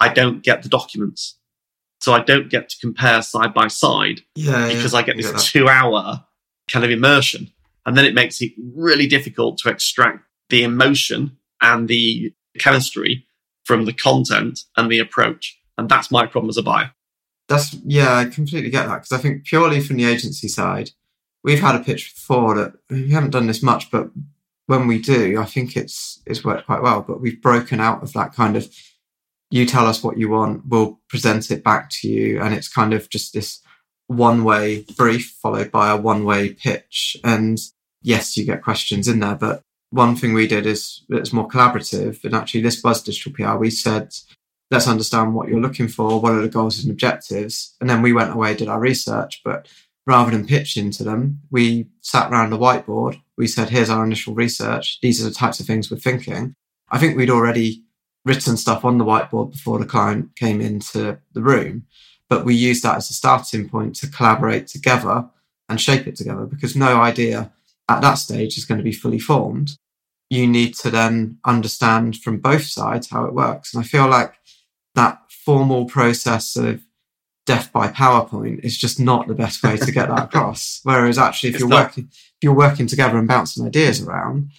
I 0.00 0.12
don't 0.12 0.42
get 0.42 0.62
the 0.62 0.68
documents. 0.68 1.38
So 2.00 2.12
I 2.12 2.20
don't 2.20 2.50
get 2.50 2.68
to 2.68 2.76
compare 2.80 3.22
side 3.22 3.54
by 3.54 3.68
side 3.68 4.20
yeah, 4.34 4.68
because 4.68 4.92
yeah, 4.92 4.98
I 4.98 5.02
get 5.02 5.16
this 5.16 5.50
two 5.50 5.68
hour 5.68 6.24
kind 6.70 6.84
of 6.84 6.90
immersion. 6.90 7.50
And 7.86 7.96
then 7.96 8.04
it 8.04 8.14
makes 8.14 8.40
it 8.40 8.52
really 8.74 9.06
difficult 9.06 9.58
to 9.58 9.70
extract 9.70 10.24
the 10.50 10.64
emotion 10.64 11.38
and 11.60 11.88
the 11.88 12.32
chemistry 12.58 13.26
from 13.64 13.86
the 13.86 13.92
content 13.92 14.60
and 14.76 14.90
the 14.90 14.98
approach. 14.98 15.58
And 15.78 15.88
that's 15.88 16.10
my 16.10 16.26
problem 16.26 16.50
as 16.50 16.56
a 16.56 16.62
buyer. 16.62 16.92
That's, 17.48 17.74
yeah, 17.84 18.14
I 18.14 18.24
completely 18.26 18.70
get 18.70 18.86
that. 18.86 18.96
Because 18.96 19.12
I 19.12 19.18
think 19.18 19.44
purely 19.44 19.80
from 19.80 19.96
the 19.96 20.04
agency 20.04 20.48
side, 20.48 20.90
we've 21.42 21.60
had 21.60 21.74
a 21.74 21.84
pitch 21.84 22.14
before 22.14 22.54
that 22.56 22.74
we 22.90 23.10
haven't 23.10 23.30
done 23.30 23.46
this 23.46 23.62
much, 23.62 23.90
but 23.90 24.10
when 24.66 24.86
we 24.86 24.98
do, 24.98 25.40
I 25.40 25.44
think 25.44 25.76
it's 25.76 26.22
it's 26.26 26.44
worked 26.44 26.66
quite 26.66 26.82
well. 26.82 27.02
But 27.02 27.20
we've 27.20 27.40
broken 27.40 27.80
out 27.80 28.02
of 28.02 28.12
that 28.14 28.34
kind 28.34 28.56
of 28.56 28.68
you 29.50 29.66
tell 29.66 29.86
us 29.86 30.02
what 30.02 30.18
you 30.18 30.28
want, 30.28 30.66
we'll 30.66 30.98
present 31.08 31.50
it 31.50 31.62
back 31.62 31.88
to 31.88 32.08
you, 32.08 32.40
and 32.40 32.52
it's 32.52 32.68
kind 32.68 32.92
of 32.92 33.08
just 33.08 33.32
this 33.34 33.60
one 34.08 34.42
way 34.42 34.84
brief 34.96 35.36
followed 35.40 35.70
by 35.70 35.90
a 35.90 35.96
one 35.96 36.24
way 36.24 36.52
pitch. 36.52 37.16
And 37.22 37.58
yes, 38.02 38.36
you 38.36 38.44
get 38.44 38.64
questions 38.64 39.06
in 39.06 39.20
there, 39.20 39.36
but 39.36 39.62
one 39.90 40.16
thing 40.16 40.34
we 40.34 40.48
did 40.48 40.66
is 40.66 41.04
it's 41.08 41.32
more 41.32 41.46
collaborative. 41.46 42.24
And 42.24 42.34
actually, 42.34 42.62
this 42.62 42.82
was 42.82 43.02
digital 43.02 43.32
PR. 43.32 43.56
We 43.56 43.70
said, 43.70 44.12
let's 44.72 44.88
understand 44.88 45.34
what 45.34 45.48
you're 45.48 45.60
looking 45.60 45.88
for, 45.88 46.20
what 46.20 46.32
are 46.32 46.42
the 46.42 46.48
goals 46.48 46.82
and 46.82 46.90
objectives, 46.90 47.76
and 47.80 47.88
then 47.88 48.02
we 48.02 48.12
went 48.12 48.32
away 48.32 48.54
did 48.54 48.68
our 48.68 48.80
research, 48.80 49.40
but 49.44 49.68
rather 50.06 50.30
than 50.30 50.46
pitching 50.46 50.90
to 50.92 51.04
them, 51.04 51.40
we 51.50 51.86
sat 52.00 52.30
around 52.30 52.50
the 52.50 52.58
whiteboard. 52.58 53.20
We 53.36 53.46
said, 53.46 53.70
here's 53.70 53.90
our 53.90 54.04
initial 54.04 54.34
research. 54.34 55.00
These 55.00 55.20
are 55.20 55.28
the 55.28 55.34
types 55.34 55.60
of 55.60 55.66
things 55.66 55.90
we're 55.90 55.96
thinking. 55.96 56.54
I 56.90 56.98
think 56.98 57.16
we'd 57.16 57.30
already 57.30 57.82
written 58.24 58.56
stuff 58.56 58.84
on 58.84 58.98
the 58.98 59.04
whiteboard 59.04 59.52
before 59.52 59.78
the 59.78 59.86
client 59.86 60.36
came 60.36 60.60
into 60.60 61.18
the 61.32 61.42
room, 61.42 61.86
but 62.28 62.44
we 62.44 62.54
used 62.54 62.82
that 62.82 62.96
as 62.96 63.10
a 63.10 63.14
starting 63.14 63.68
point 63.68 63.94
to 63.96 64.10
collaborate 64.10 64.66
together 64.66 65.28
and 65.68 65.80
shape 65.80 66.06
it 66.06 66.16
together 66.16 66.46
because 66.46 66.76
no 66.76 67.00
idea 67.00 67.52
at 67.88 68.00
that 68.00 68.14
stage 68.14 68.56
is 68.56 68.64
going 68.64 68.78
to 68.78 68.84
be 68.84 68.92
fully 68.92 69.18
formed. 69.18 69.76
You 70.30 70.46
need 70.46 70.74
to 70.76 70.90
then 70.90 71.38
understand 71.44 72.16
from 72.16 72.38
both 72.38 72.64
sides 72.64 73.10
how 73.10 73.24
it 73.24 73.34
works. 73.34 73.74
And 73.74 73.84
I 73.84 73.86
feel 73.86 74.08
like 74.08 74.34
that 74.94 75.20
formal 75.28 75.84
process 75.84 76.56
of 76.56 76.82
death 77.46 77.72
by 77.72 77.88
PowerPoint 77.88 78.64
is 78.64 78.76
just 78.76 78.98
not 78.98 79.28
the 79.28 79.34
best 79.34 79.62
way 79.62 79.76
to 79.76 79.92
get 79.92 80.08
that 80.08 80.24
across. 80.34 80.80
Whereas 80.82 81.18
actually, 81.18 81.50
if 81.50 81.54
it's 81.56 81.60
you're 81.60 81.68
not. 81.68 81.88
working, 81.88 82.08
if 82.10 82.36
you're 82.42 82.54
working 82.54 82.86
together 82.86 83.18
and 83.18 83.28
bouncing 83.28 83.66
ideas 83.66 84.02
around, 84.02 84.50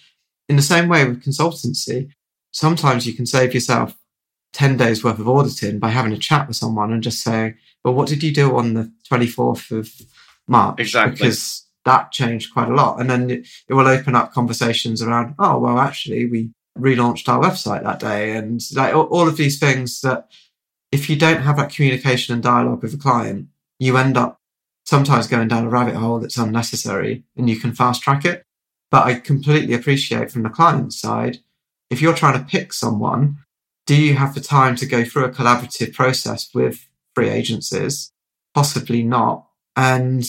in 0.48 0.56
the 0.56 0.62
same 0.62 0.88
way 0.88 1.04
with 1.04 1.24
consultancy, 1.24 2.10
sometimes 2.52 3.06
you 3.06 3.14
can 3.14 3.26
save 3.26 3.54
yourself 3.54 3.96
10 4.52 4.76
days 4.76 5.04
worth 5.04 5.18
of 5.18 5.28
auditing 5.28 5.78
by 5.78 5.88
having 5.90 6.12
a 6.12 6.18
chat 6.18 6.46
with 6.46 6.56
someone 6.56 6.92
and 6.92 7.02
just 7.02 7.22
saying, 7.22 7.54
well, 7.84 7.94
what 7.94 8.08
did 8.08 8.22
you 8.22 8.32
do 8.32 8.56
on 8.56 8.74
the 8.74 8.92
24th 9.10 9.70
of 9.76 9.90
March? 10.48 10.80
Exactly. 10.80 11.12
Because 11.12 11.66
that 11.84 12.12
changed 12.12 12.52
quite 12.52 12.68
a 12.68 12.74
lot. 12.74 13.00
And 13.00 13.10
then 13.10 13.30
it, 13.30 13.48
it 13.68 13.74
will 13.74 13.86
open 13.86 14.14
up 14.14 14.32
conversations 14.32 15.02
around, 15.02 15.34
oh, 15.38 15.58
well, 15.58 15.78
actually, 15.78 16.26
we 16.26 16.50
relaunched 16.78 17.28
our 17.28 17.42
website 17.42 17.82
that 17.82 18.00
day. 18.00 18.36
And 18.36 18.60
like 18.74 18.94
all 18.94 19.28
of 19.28 19.36
these 19.36 19.58
things 19.58 20.00
that 20.00 20.28
if 20.92 21.10
you 21.10 21.16
don't 21.16 21.42
have 21.42 21.56
that 21.56 21.72
communication 21.72 22.34
and 22.34 22.42
dialogue 22.42 22.82
with 22.82 22.92
the 22.92 22.98
client, 22.98 23.48
you 23.78 23.96
end 23.96 24.16
up 24.16 24.40
sometimes 24.84 25.26
going 25.26 25.48
down 25.48 25.64
a 25.64 25.68
rabbit 25.68 25.96
hole 25.96 26.20
that's 26.20 26.38
unnecessary 26.38 27.24
and 27.36 27.50
you 27.50 27.58
can 27.58 27.74
fast 27.74 28.02
track 28.02 28.24
it. 28.24 28.44
But 28.90 29.06
I 29.06 29.14
completely 29.14 29.74
appreciate 29.74 30.30
from 30.30 30.44
the 30.44 30.48
client 30.48 30.92
side, 30.92 31.38
if 31.90 32.00
you're 32.00 32.14
trying 32.14 32.38
to 32.38 32.48
pick 32.48 32.72
someone, 32.72 33.38
do 33.84 33.94
you 33.94 34.14
have 34.14 34.34
the 34.34 34.40
time 34.40 34.76
to 34.76 34.86
go 34.86 35.04
through 35.04 35.24
a 35.24 35.30
collaborative 35.30 35.92
process 35.92 36.48
with 36.54 36.86
free 37.14 37.28
agencies? 37.28 38.12
Possibly 38.54 39.02
not. 39.02 39.46
And 39.74 40.24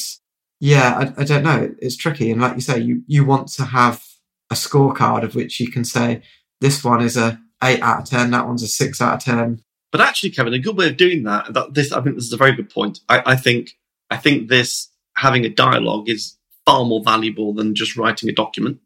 yeah, 0.60 1.14
I, 1.18 1.22
I 1.22 1.24
don't 1.24 1.44
know. 1.44 1.76
It's 1.80 1.96
tricky. 1.96 2.32
And 2.32 2.42
like 2.42 2.56
you 2.56 2.62
say, 2.62 2.80
you, 2.80 3.04
you 3.08 3.26
want 3.26 3.48
to 3.50 3.66
have 3.66 4.04
a 4.50 4.56
scorecard 4.56 5.24
of 5.24 5.36
which 5.36 5.60
you 5.60 5.72
can 5.72 5.86
say, 5.86 6.22
this 6.62 6.84
one 6.84 7.02
is 7.02 7.16
a 7.16 7.40
eight 7.64 7.82
out 7.82 8.02
of 8.02 8.10
10, 8.10 8.32
that 8.32 8.48
one's 8.48 8.64
a 8.64 8.68
six 8.68 9.02
out 9.02 9.16
of 9.16 9.24
10 9.24 9.64
but 9.91 10.01
actually, 10.01 10.32
Kevin, 10.32 10.53
a 10.53 10.60
good 10.60 10.77
way 10.77 10.88
of 10.88 10.98
doing 10.98 11.24
that, 11.24 11.53
that 11.53 11.74
this, 11.74 11.91
I 11.91 12.01
think 12.01 12.15
this 12.15 12.25
is 12.25 12.34
a 12.34 12.38
very 12.38 12.53
good 12.53 12.70
point. 12.70 13.00
I, 13.08 13.24
I 13.25 13.36
think, 13.36 13.77
I 14.10 14.17
think 14.17 14.50
this 14.50 14.89
having 15.15 15.46
a 15.46 15.50
dialogue 15.50 16.10
is 16.10 16.38
far 16.65 16.86
more 16.86 17.01
valuable 17.03 17.53
than 17.53 17.75
just 17.75 17.96
writing 17.96 18.29
a 18.29 18.34
document. 18.34 18.79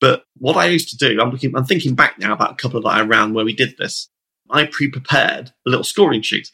But 0.00 0.24
what 0.36 0.56
I 0.56 0.66
used 0.66 0.90
to 0.90 0.96
do, 0.96 1.20
I'm 1.20 1.30
looking, 1.30 1.56
I'm 1.56 1.64
thinking 1.64 1.94
back 1.94 2.18
now 2.18 2.32
about 2.32 2.52
a 2.52 2.56
couple 2.56 2.78
of 2.78 2.84
that 2.84 2.90
I 2.90 3.02
ran 3.02 3.34
where 3.34 3.44
we 3.44 3.54
did 3.54 3.76
this. 3.78 4.08
I 4.50 4.66
pre-prepared 4.66 5.52
a 5.66 5.70
little 5.70 5.84
scoring 5.84 6.22
sheet. 6.22 6.50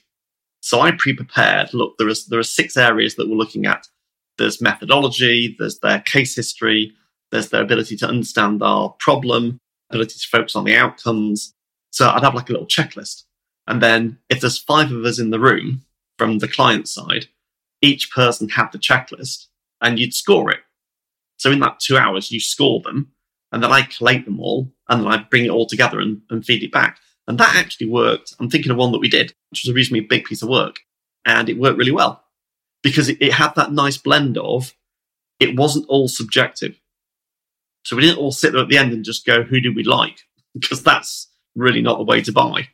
So 0.60 0.80
I 0.80 0.90
pre-prepared, 0.92 1.72
look, 1.72 1.96
there 1.98 2.08
is, 2.08 2.26
there 2.26 2.38
are 2.38 2.44
six 2.44 2.76
areas 2.76 3.16
that 3.16 3.28
we're 3.28 3.36
looking 3.36 3.64
at. 3.64 3.88
There's 4.36 4.60
methodology, 4.60 5.56
there's 5.58 5.78
their 5.78 6.00
case 6.00 6.36
history, 6.36 6.92
there's 7.30 7.48
their 7.48 7.62
ability 7.62 7.96
to 7.96 8.06
understand 8.06 8.62
our 8.62 8.90
problem, 8.98 9.58
ability 9.90 10.18
to 10.18 10.28
focus 10.28 10.54
on 10.54 10.64
the 10.64 10.76
outcomes, 10.76 11.54
So 11.90 12.08
I'd 12.08 12.22
have 12.22 12.34
like 12.34 12.48
a 12.48 12.52
little 12.52 12.66
checklist. 12.66 13.24
And 13.68 13.82
then 13.82 14.18
if 14.30 14.40
there's 14.40 14.58
five 14.58 14.90
of 14.90 15.04
us 15.04 15.20
in 15.20 15.30
the 15.30 15.38
room 15.38 15.82
from 16.16 16.38
the 16.38 16.48
client 16.48 16.88
side, 16.88 17.26
each 17.82 18.10
person 18.10 18.48
had 18.48 18.72
the 18.72 18.78
checklist 18.78 19.46
and 19.80 19.98
you'd 19.98 20.14
score 20.14 20.50
it. 20.50 20.60
So 21.36 21.52
in 21.52 21.60
that 21.60 21.78
two 21.78 21.98
hours, 21.98 22.32
you 22.32 22.40
score 22.40 22.80
them 22.80 23.12
and 23.52 23.62
then 23.62 23.70
I 23.70 23.82
collate 23.82 24.24
them 24.24 24.40
all 24.40 24.72
and 24.88 25.02
then 25.02 25.08
I 25.08 25.18
bring 25.18 25.44
it 25.44 25.50
all 25.50 25.66
together 25.66 26.00
and, 26.00 26.22
and 26.30 26.44
feed 26.44 26.62
it 26.62 26.72
back. 26.72 26.98
And 27.28 27.38
that 27.38 27.54
actually 27.56 27.88
worked. 27.88 28.34
I'm 28.40 28.48
thinking 28.48 28.72
of 28.72 28.78
one 28.78 28.90
that 28.92 29.00
we 29.00 29.10
did, 29.10 29.34
which 29.50 29.62
was 29.64 29.70
a 29.70 29.74
reasonably 29.74 30.00
big 30.00 30.24
piece 30.24 30.42
of 30.42 30.48
work 30.48 30.76
and 31.26 31.48
it 31.50 31.58
worked 31.58 31.78
really 31.78 31.92
well 31.92 32.24
because 32.82 33.10
it, 33.10 33.18
it 33.20 33.34
had 33.34 33.54
that 33.56 33.70
nice 33.70 33.98
blend 33.98 34.38
of 34.38 34.72
it 35.38 35.58
wasn't 35.58 35.86
all 35.88 36.08
subjective. 36.08 36.80
So 37.84 37.96
we 37.96 38.02
didn't 38.02 38.18
all 38.18 38.32
sit 38.32 38.52
there 38.52 38.62
at 38.62 38.68
the 38.68 38.78
end 38.78 38.94
and 38.94 39.04
just 39.04 39.26
go, 39.26 39.42
who 39.42 39.60
do 39.60 39.72
we 39.74 39.84
like? 39.84 40.20
Because 40.58 40.82
that's 40.82 41.28
really 41.54 41.82
not 41.82 41.98
the 41.98 42.04
way 42.04 42.22
to 42.22 42.32
buy. 42.32 42.68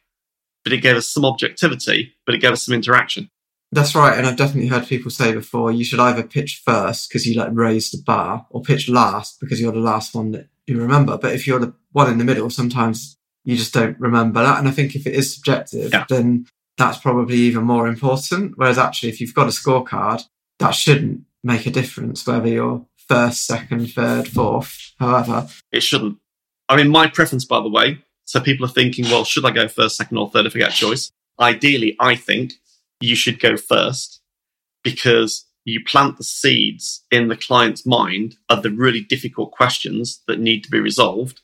But 0.65 0.73
it 0.73 0.79
gave 0.79 0.97
us 0.97 1.07
some 1.07 1.25
objectivity, 1.25 2.15
but 2.27 2.35
it 2.35 2.39
gave 2.39 2.53
us 2.53 2.65
some 2.65 2.75
interaction. 2.75 3.31
That's 3.73 3.95
right. 3.95 4.17
And 4.17 4.27
I've 4.27 4.37
definitely 4.37 4.69
heard 4.69 4.87
people 4.87 5.11
say 5.11 5.33
before 5.33 5.71
you 5.73 5.85
should 5.85 6.01
either 6.01 6.23
pitch 6.23 6.63
first 6.65 7.09
because 7.09 7.27
you 7.27 7.35
like 7.39 7.51
raise 7.53 7.91
the 7.91 8.03
bar 8.05 8.47
or 8.51 8.63
pitch 8.63 8.89
last 8.89 9.41
because 9.41 9.61
you're 9.61 9.73
the 9.73 9.79
last 9.81 10.15
one 10.15 10.31
that 10.33 10.49
you 10.67 10.81
remember. 10.81 11.19
But 11.19 11.35
if 11.35 11.47
you're 11.47 11.59
the 11.59 11.75
one 11.93 12.11
in 12.11 12.19
the 12.19 12.25
middle, 12.25 12.51
sometimes 12.51 13.17
you 13.45 13.57
just 13.57 13.75
don't 13.75 13.99
remember 13.99 14.43
that. 14.43 14.59
And 14.59 14.69
I 14.69 14.71
think 14.71 14.95
if 14.95 15.07
it 15.07 15.15
is 15.15 15.35
subjective, 15.35 15.93
Yeah. 15.93 16.05
then 16.09 16.47
that's 16.79 16.99
probably 16.99 17.37
even 17.37 17.65
more 17.65 17.89
important. 17.89 18.53
Whereas 18.57 18.79
actually, 18.79 19.09
if 19.11 19.21
you've 19.21 19.35
got 19.35 19.47
a 19.49 19.51
scorecard, 19.51 20.23
that 20.61 20.71
shouldn't 20.71 21.23
make 21.43 21.67
a 21.67 21.71
difference 21.71 22.27
whether 22.27 22.49
you're 22.49 22.87
first, 23.09 23.45
second, 23.47 23.93
third, 23.93 24.29
fourth, 24.29 24.93
however. 24.99 25.49
It 25.73 25.83
shouldn't. 25.83 26.19
I 26.69 26.77
mean, 26.77 26.89
my 26.89 27.09
preference, 27.09 27.45
by 27.45 27.61
the 27.61 27.69
way, 27.69 27.99
so 28.25 28.41
people 28.41 28.67
are 28.67 28.71
thinking, 28.71 29.05
well, 29.07 29.25
should 29.25 29.45
I 29.45 29.51
go 29.51 29.69
first, 29.69 29.97
second, 29.97 30.17
or 30.17 30.31
third 30.31 30.47
if 30.47 30.57
I 30.57 30.61
get 30.61 30.73
a 30.73 30.77
choice? 30.77 31.11
Ideally, 31.41 31.97
I 32.01 32.15
think 32.15 32.55
you 33.01 33.15
should 33.15 33.41
go 33.41 33.57
first 33.57 34.21
because 34.83 35.47
you 35.65 35.83
plant 35.85 36.19
the 36.19 36.25
seeds 36.25 37.05
in 37.11 37.29
the 37.29 37.37
client's 37.37 37.87
mind 37.87 38.37
of 38.49 38.63
the 38.63 38.71
really 38.71 39.01
difficult 39.01 39.51
questions 39.53 40.23
that 40.29 40.39
need 40.39 40.63
to 40.65 40.71
be 40.71 40.79
resolved, 40.79 41.41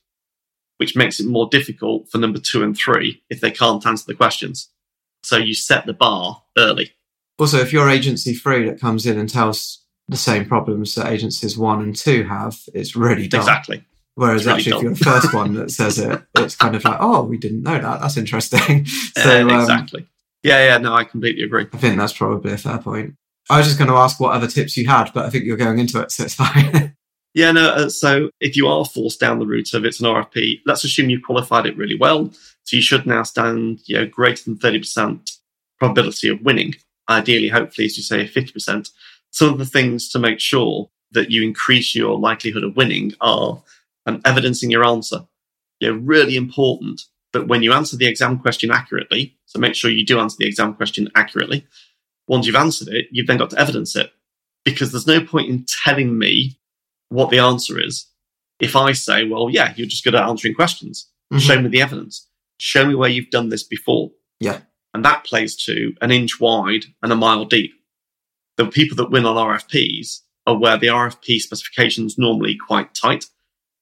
which 0.76 0.96
makes 0.96 1.20
it 1.20 1.26
more 1.26 1.48
difficult 1.50 2.08
for 2.10 2.18
number 2.18 2.38
two 2.38 2.62
and 2.62 2.76
three 2.76 3.22
if 3.30 3.40
they 3.40 3.50
can't 3.50 3.86
answer 3.86 4.04
the 4.06 4.14
questions. 4.14 4.68
So 5.22 5.36
you 5.36 5.54
set 5.54 5.86
the 5.86 5.92
bar 5.92 6.42
early. 6.56 6.92
Also, 7.38 7.58
if 7.58 7.72
you're 7.72 7.88
agency 7.88 8.34
three 8.34 8.68
that 8.68 8.80
comes 8.80 9.06
in 9.06 9.18
and 9.18 9.28
tells 9.28 9.82
the 10.08 10.16
same 10.16 10.44
problems 10.44 10.94
that 10.94 11.10
agencies 11.10 11.56
one 11.56 11.82
and 11.82 11.96
two 11.96 12.24
have, 12.24 12.58
it's 12.74 12.94
really 12.94 13.28
dull. 13.28 13.40
Exactly. 13.40 13.84
Whereas 14.20 14.44
really 14.44 14.58
actually, 14.58 14.70
dull. 14.72 14.78
if 14.80 14.84
you're 14.84 14.92
the 15.14 15.20
first 15.22 15.32
one 15.32 15.54
that 15.54 15.70
says 15.80 15.98
it, 15.98 16.22
it's 16.36 16.54
kind 16.54 16.76
of 16.76 16.84
like, 16.84 16.98
oh, 17.00 17.22
we 17.22 17.38
didn't 17.38 17.62
know 17.62 17.80
that. 17.80 18.02
That's 18.02 18.18
interesting. 18.18 18.84
so 19.16 19.48
um, 19.48 19.60
exactly. 19.60 20.06
Yeah, 20.42 20.62
yeah, 20.62 20.76
no, 20.76 20.92
I 20.92 21.04
completely 21.04 21.42
agree. 21.42 21.66
I 21.72 21.78
think 21.78 21.96
that's 21.96 22.12
probably 22.12 22.52
a 22.52 22.58
fair 22.58 22.76
point. 22.76 23.14
I 23.48 23.56
was 23.56 23.66
just 23.66 23.78
going 23.78 23.88
to 23.88 23.96
ask 23.96 24.20
what 24.20 24.32
other 24.32 24.46
tips 24.46 24.76
you 24.76 24.86
had, 24.86 25.10
but 25.14 25.24
I 25.24 25.30
think 25.30 25.46
you're 25.46 25.56
going 25.56 25.78
into 25.78 25.98
it, 26.02 26.12
so 26.12 26.24
it's 26.24 26.34
fine. 26.44 26.94
Yeah, 27.32 27.50
no. 27.52 27.70
Uh, 27.70 27.88
so 27.88 28.28
if 28.40 28.58
you 28.58 28.68
are 28.68 28.84
forced 28.84 29.20
down 29.20 29.38
the 29.38 29.46
route 29.46 29.72
of 29.72 29.86
it's 29.86 30.00
an 30.00 30.06
RFP, 30.06 30.60
let's 30.66 30.84
assume 30.84 31.08
you 31.08 31.22
qualified 31.24 31.64
it 31.64 31.78
really 31.78 31.96
well. 31.96 32.30
So 32.64 32.76
you 32.76 32.82
should 32.82 33.06
now 33.06 33.22
stand, 33.22 33.80
you 33.86 33.96
know, 33.96 34.06
greater 34.06 34.44
than 34.44 34.58
thirty 34.58 34.80
percent 34.80 35.30
probability 35.78 36.28
of 36.28 36.42
winning. 36.42 36.74
Ideally, 37.08 37.48
hopefully, 37.48 37.86
as 37.86 37.96
you 37.96 38.02
say, 38.02 38.26
fifty 38.26 38.52
percent. 38.52 38.90
Some 39.30 39.48
of 39.48 39.58
the 39.58 39.64
things 39.64 40.10
to 40.10 40.18
make 40.18 40.40
sure 40.40 40.90
that 41.12 41.30
you 41.30 41.42
increase 41.42 41.94
your 41.94 42.18
likelihood 42.18 42.64
of 42.64 42.76
winning 42.76 43.14
are 43.22 43.62
um, 44.06 44.20
evidencing 44.24 44.70
your 44.70 44.84
answer. 44.84 45.26
Know, 45.80 45.92
really 45.92 46.36
important 46.36 47.02
that 47.32 47.46
when 47.48 47.62
you 47.62 47.72
answer 47.72 47.96
the 47.96 48.06
exam 48.06 48.38
question 48.38 48.70
accurately, 48.70 49.36
so 49.46 49.58
make 49.58 49.74
sure 49.74 49.90
you 49.90 50.04
do 50.04 50.18
answer 50.20 50.36
the 50.38 50.46
exam 50.46 50.74
question 50.74 51.08
accurately. 51.14 51.66
Once 52.28 52.46
you've 52.46 52.56
answered 52.56 52.88
it, 52.88 53.06
you've 53.10 53.26
then 53.26 53.38
got 53.38 53.50
to 53.50 53.58
evidence 53.58 53.96
it 53.96 54.12
because 54.64 54.92
there's 54.92 55.06
no 55.06 55.24
point 55.24 55.48
in 55.48 55.64
telling 55.84 56.18
me 56.18 56.58
what 57.08 57.30
the 57.30 57.38
answer 57.38 57.80
is 57.80 58.06
if 58.60 58.76
I 58.76 58.92
say, 58.92 59.24
well, 59.24 59.48
yeah, 59.50 59.72
you're 59.76 59.86
just 59.86 60.04
good 60.04 60.14
at 60.14 60.28
answering 60.28 60.54
questions. 60.54 61.08
Mhm. 61.32 61.40
Show 61.40 61.60
me 61.60 61.68
the 61.68 61.80
evidence. 61.80 62.28
Show 62.58 62.86
me 62.86 62.94
where 62.94 63.08
you've 63.08 63.30
done 63.30 63.48
this 63.48 63.62
before. 63.62 64.10
Yeah. 64.38 64.60
And 64.92 65.04
that 65.04 65.24
plays 65.24 65.56
to 65.64 65.94
an 66.02 66.10
inch 66.10 66.40
wide 66.40 66.84
and 67.02 67.12
a 67.12 67.16
mile 67.16 67.44
deep. 67.46 67.72
The 68.56 68.66
people 68.66 68.96
that 68.96 69.10
win 69.10 69.24
on 69.24 69.36
RFPs 69.36 70.20
are 70.46 70.58
where 70.58 70.76
the 70.76 70.88
RFP 70.88 71.40
specification 71.40 72.06
is 72.06 72.18
normally 72.18 72.56
quite 72.56 72.94
tight. 72.94 73.26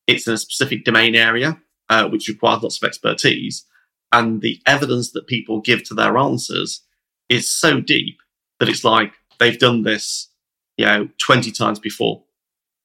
It's 0.09 0.27
in 0.27 0.35
a 0.35 0.38
specific 0.38 0.85
domain 0.85 1.15
area, 1.15 1.61
uh, 1.88 2.09
which 2.09 2.29
requires 2.29 2.62
lots 2.62 2.83
of 2.83 2.88
expertise. 2.88 3.65
And 4.11 4.41
the 4.41 4.61
evidence 4.67 5.12
that 5.12 5.27
people 5.29 5.61
give 5.61 5.85
to 5.85 5.95
their 5.95 6.17
answers 6.17 6.83
is 7.29 7.49
so 7.49 7.81
deep 7.81 8.19
that 8.59 8.69
it's 8.69 8.85
like 8.85 9.12
they've 9.38 9.59
done 9.59 9.83
this, 9.83 10.31
you 10.77 10.87
know, 10.87 11.09
20 11.25 11.53
times 11.53 11.79
before 11.79 12.25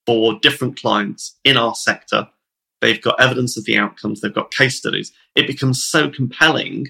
for 0.06 0.38
different 0.42 0.80
clients 0.80 1.40
in 1.44 1.58
our 1.58 1.74
sector. 1.74 2.28
They've 2.82 3.02
got 3.02 3.22
evidence 3.22 3.56
of 3.58 3.64
the 3.64 3.78
outcomes. 3.78 4.20
They've 4.20 4.34
got 4.34 4.52
case 4.52 4.78
studies. 4.78 5.14
It 5.36 5.48
becomes 5.48 5.82
so 5.84 6.10
compelling 6.10 6.88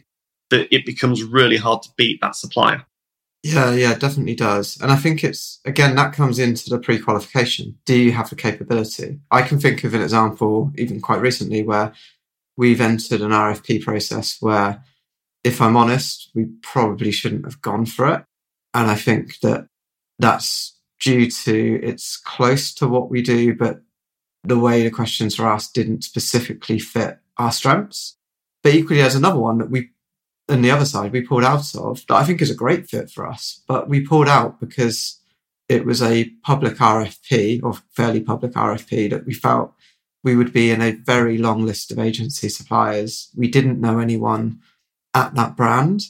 that 0.50 0.74
it 0.76 0.86
becomes 0.86 1.24
really 1.24 1.58
hard 1.58 1.84
to 1.84 1.90
beat 1.96 2.20
that 2.22 2.36
supplier. 2.36 2.86
Yeah, 3.44 3.74
yeah, 3.74 3.92
it 3.92 4.00
definitely 4.00 4.36
does. 4.36 4.78
And 4.82 4.90
I 4.90 4.96
think 4.96 5.22
it's, 5.22 5.60
again, 5.66 5.96
that 5.96 6.14
comes 6.14 6.40
into 6.40 6.70
the 6.70 6.80
pre 6.80 6.98
qualification. 6.98 7.78
Do 7.86 7.94
you 7.94 8.14
have 8.14 8.30
the 8.30 8.38
capability? 8.38 9.20
I 9.32 9.42
can 9.42 9.60
think 9.60 9.84
of 9.84 9.94
an 9.94 10.02
example, 10.02 10.72
even 10.78 11.02
quite 11.02 11.20
recently, 11.20 11.62
where 11.62 11.94
we've 12.56 12.80
entered 12.80 13.20
an 13.20 13.32
RFP 13.32 13.84
process 13.84 14.38
where, 14.40 14.82
if 15.44 15.60
I'm 15.62 15.76
honest, 15.76 16.32
we 16.34 16.46
probably 16.62 17.12
shouldn't 17.12 17.44
have 17.44 17.62
gone 17.62 17.86
for 17.86 18.14
it. 18.14 18.24
And 18.74 18.90
I 18.90 18.96
think 18.96 19.40
that 19.42 19.68
that's 20.20 20.80
due 21.02 21.30
to 21.30 21.80
it's 21.84 22.16
close 22.16 22.74
to 22.76 22.88
what 22.88 23.10
we 23.10 23.22
do, 23.22 23.54
but 23.54 23.82
the 24.46 24.58
way 24.58 24.84
the 24.84 24.90
questions 24.90 25.38
were 25.38 25.48
asked 25.48 25.74
didn't 25.74 26.06
specifically 26.06 26.80
fit 26.80 27.20
our 27.38 27.52
strengths. 27.52 28.16
But 28.62 28.74
equally, 28.74 29.02
there's 29.02 29.16
another 29.16 29.40
one 29.40 29.58
that 29.58 29.70
we 29.70 29.90
and 30.50 30.64
the 30.64 30.72
other 30.72 30.86
side 30.86 31.12
we 31.12 31.22
pulled 31.22 31.44
out 31.44 31.74
of 31.76 32.06
that 32.08 32.16
I 32.16 32.24
think 32.24 32.42
is 32.42 32.52
a 32.52 32.56
great 32.56 32.90
fit 32.90 33.10
for 33.10 33.26
us. 33.28 33.62
But 33.68 33.90
we 33.90 34.06
pulled 34.06 34.28
out 34.28 34.60
because 34.60 35.20
it 35.70 35.86
was 35.86 36.02
a 36.02 36.26
public 36.44 36.76
RFP 36.76 37.64
or 37.64 37.76
fairly 37.92 38.22
public 38.22 38.54
RFP 38.54 39.10
that 39.10 39.26
we 39.26 39.34
felt 39.34 39.74
we 40.24 40.36
would 40.36 40.54
be 40.54 40.72
in 40.72 40.82
a 40.82 40.92
very 40.92 41.38
long 41.38 41.66
list 41.66 41.92
of 41.92 42.00
agency 42.00 42.50
suppliers. 42.50 43.30
We 43.36 43.48
didn't 43.48 43.82
know 43.82 44.00
anyone 44.00 44.60
at 45.14 45.36
that 45.36 45.56
brand. 45.56 46.06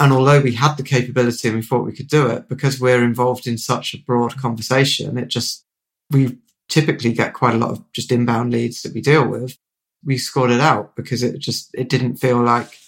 And 0.00 0.12
although 0.12 0.40
we 0.40 0.52
had 0.52 0.76
the 0.76 0.82
capability 0.82 1.48
and 1.48 1.56
we 1.56 1.62
thought 1.62 1.84
we 1.84 1.94
could 1.94 2.08
do 2.08 2.26
it, 2.28 2.48
because 2.48 2.80
we're 2.80 3.02
involved 3.02 3.46
in 3.46 3.58
such 3.58 3.94
a 3.94 3.98
broad 3.98 4.36
conversation, 4.36 5.18
it 5.18 5.28
just, 5.28 5.64
we 6.10 6.38
typically 6.68 7.12
get 7.12 7.34
quite 7.34 7.54
a 7.54 7.58
lot 7.58 7.70
of 7.70 7.92
just 7.92 8.12
inbound 8.12 8.52
leads 8.52 8.82
that 8.82 8.94
we 8.94 9.00
deal 9.00 9.26
with. 9.26 9.58
We 10.04 10.18
scored 10.18 10.50
it 10.50 10.60
out 10.60 10.94
because 10.94 11.22
it 11.22 11.38
just, 11.38 11.70
it 11.74 11.88
didn't 11.88 12.16
feel 12.16 12.40
like 12.40 12.78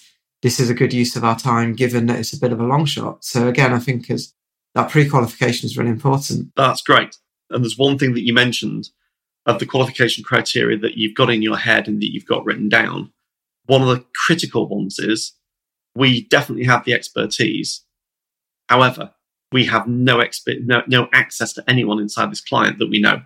this 0.42 0.58
is 0.58 0.70
a 0.70 0.74
good 0.74 0.92
use 0.92 1.16
of 1.16 1.24
our 1.24 1.38
time, 1.38 1.74
given 1.74 2.06
that 2.06 2.18
it's 2.18 2.32
a 2.32 2.40
bit 2.40 2.52
of 2.52 2.60
a 2.60 2.66
long 2.66 2.86
shot. 2.86 3.24
So 3.24 3.48
again, 3.48 3.72
I 3.72 3.78
think 3.78 4.10
as 4.10 4.32
that 4.74 4.90
pre-qualification 4.90 5.66
is 5.66 5.76
really 5.76 5.90
important. 5.90 6.52
That's 6.56 6.82
great. 6.82 7.16
And 7.50 7.64
there's 7.64 7.78
one 7.78 7.98
thing 7.98 8.14
that 8.14 8.24
you 8.24 8.32
mentioned 8.32 8.88
of 9.46 9.58
the 9.58 9.66
qualification 9.66 10.22
criteria 10.22 10.78
that 10.78 10.96
you've 10.96 11.16
got 11.16 11.30
in 11.30 11.42
your 11.42 11.56
head 11.56 11.88
and 11.88 12.00
that 12.00 12.12
you've 12.12 12.26
got 12.26 12.44
written 12.44 12.68
down. 12.68 13.12
One 13.66 13.82
of 13.82 13.88
the 13.88 14.04
critical 14.14 14.68
ones 14.68 14.98
is 14.98 15.32
we 15.94 16.26
definitely 16.28 16.64
have 16.64 16.84
the 16.84 16.94
expertise. 16.94 17.84
However, 18.68 19.12
we 19.52 19.64
have 19.66 19.88
no, 19.88 20.18
exper- 20.18 20.64
no, 20.64 20.82
no 20.86 21.08
access 21.12 21.52
to 21.54 21.64
anyone 21.68 21.98
inside 21.98 22.30
this 22.30 22.40
client 22.40 22.78
that 22.78 22.88
we 22.88 23.00
know. 23.00 23.22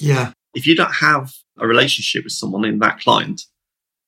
Yeah. 0.00 0.32
If 0.54 0.66
you 0.66 0.74
don't 0.74 0.94
have 0.94 1.32
a 1.58 1.66
relationship 1.66 2.24
with 2.24 2.32
someone 2.32 2.64
in 2.64 2.80
that 2.80 3.00
client 3.00 3.42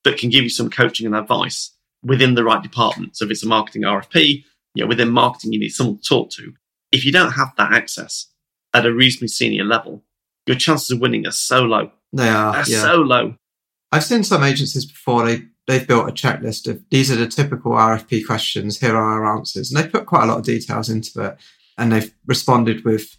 that 0.04 0.18
can 0.18 0.30
give 0.30 0.42
you 0.42 0.50
some 0.50 0.70
coaching 0.70 1.06
and 1.06 1.14
advice 1.14 1.76
within 2.02 2.34
the 2.34 2.44
right 2.44 2.62
department, 2.62 3.16
so 3.16 3.24
if 3.24 3.30
it's 3.30 3.44
a 3.44 3.48
marketing 3.48 3.82
RFP, 3.82 4.44
you 4.74 4.84
know, 4.84 4.88
within 4.88 5.10
marketing, 5.10 5.52
you 5.52 5.60
need 5.60 5.70
someone 5.70 5.98
to 5.98 6.02
talk 6.02 6.30
to. 6.30 6.52
If 6.92 7.04
you 7.04 7.12
don't 7.12 7.32
have 7.32 7.48
that 7.56 7.72
access 7.72 8.26
at 8.74 8.86
a 8.86 8.92
reasonably 8.92 9.28
senior 9.28 9.64
level, 9.64 10.02
your 10.46 10.56
chances 10.56 10.90
of 10.90 11.00
winning 11.00 11.26
are 11.26 11.32
so 11.32 11.62
low. 11.62 11.90
They 12.12 12.28
are. 12.28 12.52
They're 12.52 12.76
yeah. 12.76 12.82
so 12.82 12.96
low. 12.96 13.34
I've 13.92 14.04
seen 14.04 14.24
some 14.24 14.42
agencies 14.42 14.86
before. 14.86 15.26
They 15.26 15.42
they've 15.66 15.86
built 15.86 16.08
a 16.08 16.12
checklist 16.12 16.68
of 16.68 16.82
these 16.90 17.10
are 17.10 17.16
the 17.16 17.26
typical 17.26 17.72
RFP 17.72 18.26
questions. 18.26 18.80
Here 18.80 18.96
are 18.96 19.22
our 19.22 19.36
answers, 19.36 19.70
and 19.70 19.82
they 19.82 19.88
put 19.88 20.06
quite 20.06 20.24
a 20.24 20.26
lot 20.26 20.38
of 20.38 20.44
details 20.44 20.88
into 20.88 21.20
it. 21.22 21.36
And 21.78 21.92
they've 21.92 22.12
responded 22.26 22.84
with, 22.84 23.16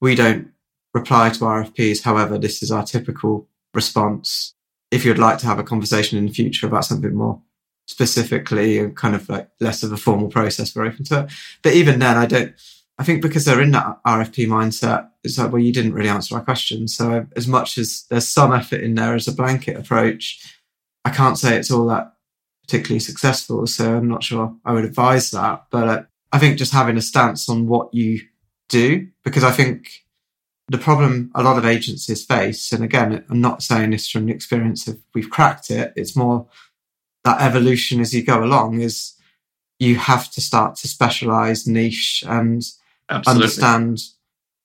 "We 0.00 0.14
don't 0.14 0.48
reply 0.92 1.30
to 1.30 1.44
RFPs. 1.44 2.02
However, 2.02 2.38
this 2.38 2.62
is 2.62 2.70
our 2.70 2.84
typical 2.84 3.48
response. 3.74 4.54
If 4.90 5.04
you'd 5.04 5.18
like 5.18 5.38
to 5.38 5.46
have 5.46 5.58
a 5.58 5.64
conversation 5.64 6.18
in 6.18 6.26
the 6.26 6.32
future 6.32 6.66
about 6.66 6.84
something 6.84 7.14
more 7.14 7.42
specifically 7.86 8.78
and 8.78 8.96
kind 8.96 9.14
of 9.14 9.28
like 9.28 9.48
less 9.60 9.82
of 9.82 9.92
a 9.92 9.96
formal 9.96 10.28
process, 10.28 10.74
we're 10.74 10.86
open 10.86 11.04
to 11.04 11.20
it. 11.20 11.32
But 11.62 11.74
even 11.74 11.98
then, 11.98 12.16
I 12.16 12.26
don't. 12.26 12.54
I 12.96 13.02
think 13.02 13.22
because 13.22 13.44
they're 13.44 13.60
in 13.60 13.72
that 13.72 13.98
RFP 14.06 14.46
mindset, 14.46 15.08
it's 15.24 15.36
like, 15.36 15.50
well, 15.50 15.60
you 15.60 15.72
didn't 15.72 15.94
really 15.94 16.08
answer 16.08 16.36
our 16.36 16.44
question. 16.44 16.86
So 16.86 17.26
as 17.34 17.48
much 17.48 17.76
as 17.76 18.04
there's 18.08 18.28
some 18.28 18.52
effort 18.52 18.82
in 18.82 18.94
there 18.94 19.14
as 19.14 19.26
a 19.26 19.32
blanket 19.32 19.76
approach, 19.76 20.40
I 21.04 21.10
can't 21.10 21.36
say 21.36 21.56
it's 21.56 21.72
all 21.72 21.86
that 21.86 22.14
particularly 22.62 23.00
successful. 23.00 23.66
So 23.66 23.96
I'm 23.96 24.08
not 24.08 24.22
sure 24.22 24.54
I 24.64 24.72
would 24.72 24.84
advise 24.84 25.32
that. 25.32 25.64
But 25.72 25.88
uh, 25.88 26.02
I 26.32 26.38
think 26.38 26.56
just 26.56 26.72
having 26.72 26.96
a 26.96 27.02
stance 27.02 27.48
on 27.48 27.66
what 27.66 27.92
you 27.92 28.20
do, 28.68 29.08
because 29.24 29.42
I 29.42 29.50
think 29.50 30.04
the 30.68 30.78
problem 30.78 31.30
a 31.34 31.42
lot 31.42 31.58
of 31.58 31.66
agencies 31.66 32.24
face, 32.24 32.72
and 32.72 32.84
again, 32.84 33.24
I'm 33.28 33.40
not 33.40 33.62
saying 33.62 33.90
this 33.90 34.08
from 34.08 34.26
the 34.26 34.32
experience 34.32 34.86
of 34.86 34.98
we've 35.14 35.30
cracked 35.30 35.70
it, 35.70 35.92
it's 35.96 36.16
more 36.16 36.46
that 37.24 37.40
evolution 37.40 38.00
as 38.00 38.14
you 38.14 38.22
go 38.22 38.44
along 38.44 38.80
is 38.80 39.14
you 39.78 39.96
have 39.96 40.30
to 40.32 40.40
start 40.40 40.76
to 40.76 40.88
specialize, 40.88 41.66
niche, 41.66 42.22
and 42.26 42.62
Absolutely. 43.08 43.42
understand 43.42 44.00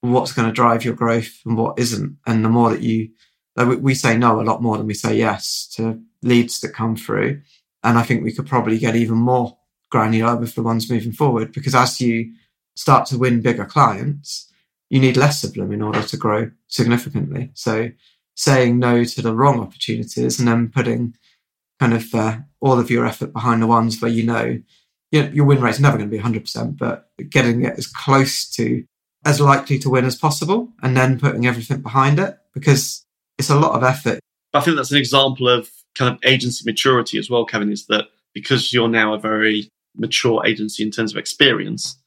what's 0.01 0.34
going 0.34 0.48
to 0.48 0.54
drive 0.54 0.86
your 0.86 0.94
growth 0.94 1.39
and 1.46 1.58
what 1.58 1.80
isn't. 1.80 2.18
And 2.28 2.46
the 2.46 2.50
more 2.50 2.70
that 2.70 2.82
you, 2.82 3.10
like 3.56 3.68
we- 3.68 3.75
we 3.78 3.96
say 3.96 4.18
no 4.18 4.39
a 4.39 4.44
lot 4.44 4.62
more 4.62 4.78
than 4.78 4.88
we 4.88 4.94
say 4.94 5.18
yes 5.18 5.68
to 5.75 6.00
leads 6.22 6.60
that 6.60 6.74
come 6.74 6.96
through. 6.96 7.42
And 7.84 7.98
I 7.98 8.04
think 8.04 8.24
we 8.24 8.34
could 8.34 8.48
probably 8.48 8.78
get 8.78 8.96
even 8.96 9.18
more 9.18 9.58
granular 9.89 10.36
with 10.36 10.56
the 10.56 10.62
ones 10.63 10.89
moving 10.89 11.12
forward 11.12 11.51
because 11.51 11.74
as 11.74 12.00
you 12.00 12.34
start 12.75 13.06
to 13.08 13.18
win 13.18 13.42
bigger 13.42 13.66
clients, 13.66 14.51
you 14.89 15.00
need 15.00 15.18
less 15.18 15.44
of 15.44 15.54
them 15.54 15.72
in 15.72 15.82
order 15.82 16.04
to 16.04 16.18
grow 16.18 16.51
significantly. 16.68 17.51
So 17.54 17.89
saying 18.36 18.80
no 18.80 19.04
to 19.04 19.22
the 19.22 19.36
wrong 19.36 19.60
opportunities 19.60 20.39
and 20.39 20.48
then 20.48 20.70
putting 20.70 21.16
kind 21.79 21.93
of 21.93 22.13
uh, 22.13 22.38
all 22.62 22.79
of 22.79 22.91
your 22.91 23.05
effort 23.05 23.33
behind 23.33 23.62
the 23.62 23.67
ones 23.67 24.01
where 24.01 24.12
you 24.12 24.24
know 24.24 24.59
you 25.12 25.24
know, 25.24 25.29
your 25.29 25.45
win 25.45 25.62
rate's 25.62 25.79
never 25.79 25.98
going 25.98 26.09
to 26.09 26.15
be 26.15 26.21
100%, 26.21 26.77
but 26.77 27.09
getting 27.29 27.65
it 27.65 27.77
as 27.77 27.88
close 27.88 28.48
to 28.51 28.83
as 29.25 29.41
likely 29.41 29.77
to 29.79 29.89
win 29.89 30.05
as 30.05 30.15
possible 30.15 30.69
and 30.81 30.95
then 30.95 31.19
putting 31.19 31.45
everything 31.45 31.81
behind 31.81 32.19
it 32.19 32.38
because 32.53 33.05
it's 33.38 33.50
a 33.50 33.59
lot 33.59 33.74
of 33.74 33.83
effort. 33.83 34.19
I 34.53 34.62
think 34.62 34.77
that's 34.77 34.91
an 34.91 34.98
example 34.98 35.50
of 35.50 35.69
kind 35.95 36.13
of 36.13 36.19
agency 36.24 36.63
maturity 36.65 37.17
as 37.17 37.29
well, 37.29 37.45
Kevin, 37.45 37.71
is 37.71 37.88
that 37.88 38.05
because 38.33 38.71
you're 38.71 38.88
now 38.88 39.13
a 39.13 39.19
very 39.19 39.69
mature 39.95 40.45
agency 40.45 40.83
in 40.83 40.91
terms 40.91 41.12
of 41.12 41.17
experience 41.17 41.98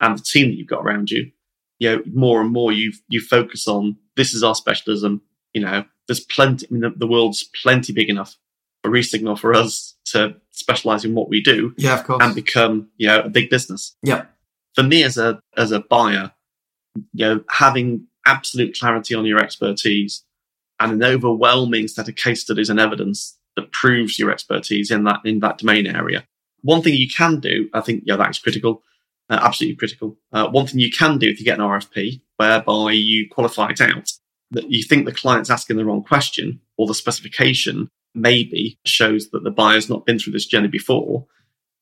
and 0.00 0.16
the 0.16 0.22
team 0.22 0.48
that 0.48 0.56
you've 0.56 0.68
got 0.68 0.84
around 0.84 1.10
you, 1.10 1.30
you 1.78 1.90
know, 1.90 2.02
more 2.12 2.40
and 2.40 2.52
more 2.52 2.70
you 2.70 2.92
you 3.08 3.20
focus 3.20 3.66
on 3.66 3.96
this 4.16 4.34
is 4.34 4.42
our 4.42 4.54
specialism. 4.54 5.22
You 5.54 5.62
know, 5.62 5.84
there's 6.06 6.20
plenty. 6.20 6.66
I 6.70 6.72
mean, 6.72 6.82
the, 6.82 6.90
the 6.90 7.06
world's 7.06 7.48
plenty 7.62 7.92
big 7.92 8.08
enough 8.08 8.36
for 8.82 8.90
Resignal 8.90 9.36
for 9.36 9.54
us 9.54 9.94
to 10.06 10.34
specialize 10.50 11.04
in 11.04 11.14
what 11.14 11.28
we 11.28 11.40
do 11.42 11.74
Yeah, 11.78 11.98
of 11.98 12.04
course. 12.04 12.22
and 12.22 12.34
become 12.34 12.88
you 12.96 13.06
know 13.08 13.20
a 13.20 13.28
big 13.28 13.50
business. 13.50 13.96
yeah. 14.02 14.26
For 14.74 14.82
me 14.82 15.02
as 15.04 15.18
a 15.18 15.38
as 15.56 15.70
a 15.70 15.80
buyer, 15.80 16.32
you 17.12 17.26
know, 17.26 17.44
having 17.50 18.06
absolute 18.26 18.78
clarity 18.78 19.14
on 19.14 19.26
your 19.26 19.38
expertise 19.38 20.24
and 20.80 20.92
an 20.92 21.04
overwhelming 21.04 21.88
set 21.88 22.08
of 22.08 22.16
case 22.16 22.40
studies 22.42 22.70
and 22.70 22.80
evidence 22.80 23.38
that 23.56 23.70
proves 23.72 24.18
your 24.18 24.30
expertise 24.30 24.90
in 24.90 25.04
that 25.04 25.20
in 25.24 25.40
that 25.40 25.58
domain 25.58 25.86
area. 25.86 26.24
One 26.62 26.80
thing 26.80 26.94
you 26.94 27.08
can 27.08 27.38
do, 27.40 27.68
I 27.74 27.80
think, 27.82 28.04
yeah, 28.06 28.16
that's 28.16 28.38
critical, 28.38 28.82
uh, 29.28 29.40
absolutely 29.42 29.76
critical. 29.76 30.16
Uh, 30.32 30.48
one 30.48 30.66
thing 30.66 30.78
you 30.80 30.90
can 30.90 31.18
do 31.18 31.28
if 31.28 31.38
you 31.38 31.44
get 31.44 31.58
an 31.58 31.64
RFP 31.64 32.22
whereby 32.38 32.92
you 32.92 33.28
qualify 33.28 33.70
it 33.70 33.80
out, 33.80 34.10
that 34.52 34.70
you 34.70 34.82
think 34.84 35.04
the 35.04 35.12
client's 35.12 35.50
asking 35.50 35.76
the 35.76 35.84
wrong 35.84 36.02
question 36.02 36.60
or 36.78 36.86
the 36.86 36.94
specification 36.94 37.90
maybe 38.14 38.78
shows 38.84 39.30
that 39.30 39.44
the 39.44 39.50
buyer's 39.50 39.88
not 39.88 40.06
been 40.06 40.18
through 40.18 40.32
this 40.32 40.46
journey 40.46 40.68
before, 40.68 41.26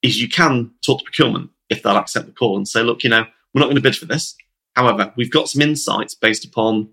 is 0.02 0.20
you 0.20 0.28
can 0.28 0.70
talk 0.84 1.00
to 1.00 1.04
procurement 1.04 1.50
if 1.68 1.82
they'll 1.82 1.96
accept 1.96 2.26
the 2.26 2.32
call 2.32 2.56
and 2.56 2.66
say, 2.66 2.82
look, 2.82 3.04
you 3.04 3.10
know, 3.10 3.24
we're 3.52 3.60
not 3.60 3.66
going 3.66 3.76
to 3.76 3.82
bid 3.82 3.96
for 3.96 4.06
this. 4.06 4.34
However, 4.76 5.12
we've 5.16 5.30
got 5.30 5.48
some 5.48 5.62
insights 5.62 6.14
based 6.14 6.44
upon 6.44 6.90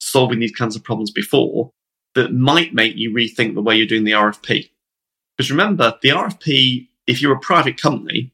solving 0.00 0.40
these 0.40 0.54
kinds 0.54 0.76
of 0.76 0.84
problems 0.84 1.10
before 1.10 1.70
that 2.14 2.32
might 2.32 2.74
make 2.74 2.96
you 2.96 3.10
rethink 3.10 3.54
the 3.54 3.62
way 3.62 3.76
you're 3.76 3.86
doing 3.86 4.04
the 4.04 4.12
RFP. 4.12 4.70
Because 5.36 5.50
remember, 5.50 5.94
the 6.02 6.10
RFP, 6.10 6.88
if 7.06 7.20
you're 7.20 7.34
a 7.34 7.40
private 7.40 7.80
company, 7.80 8.32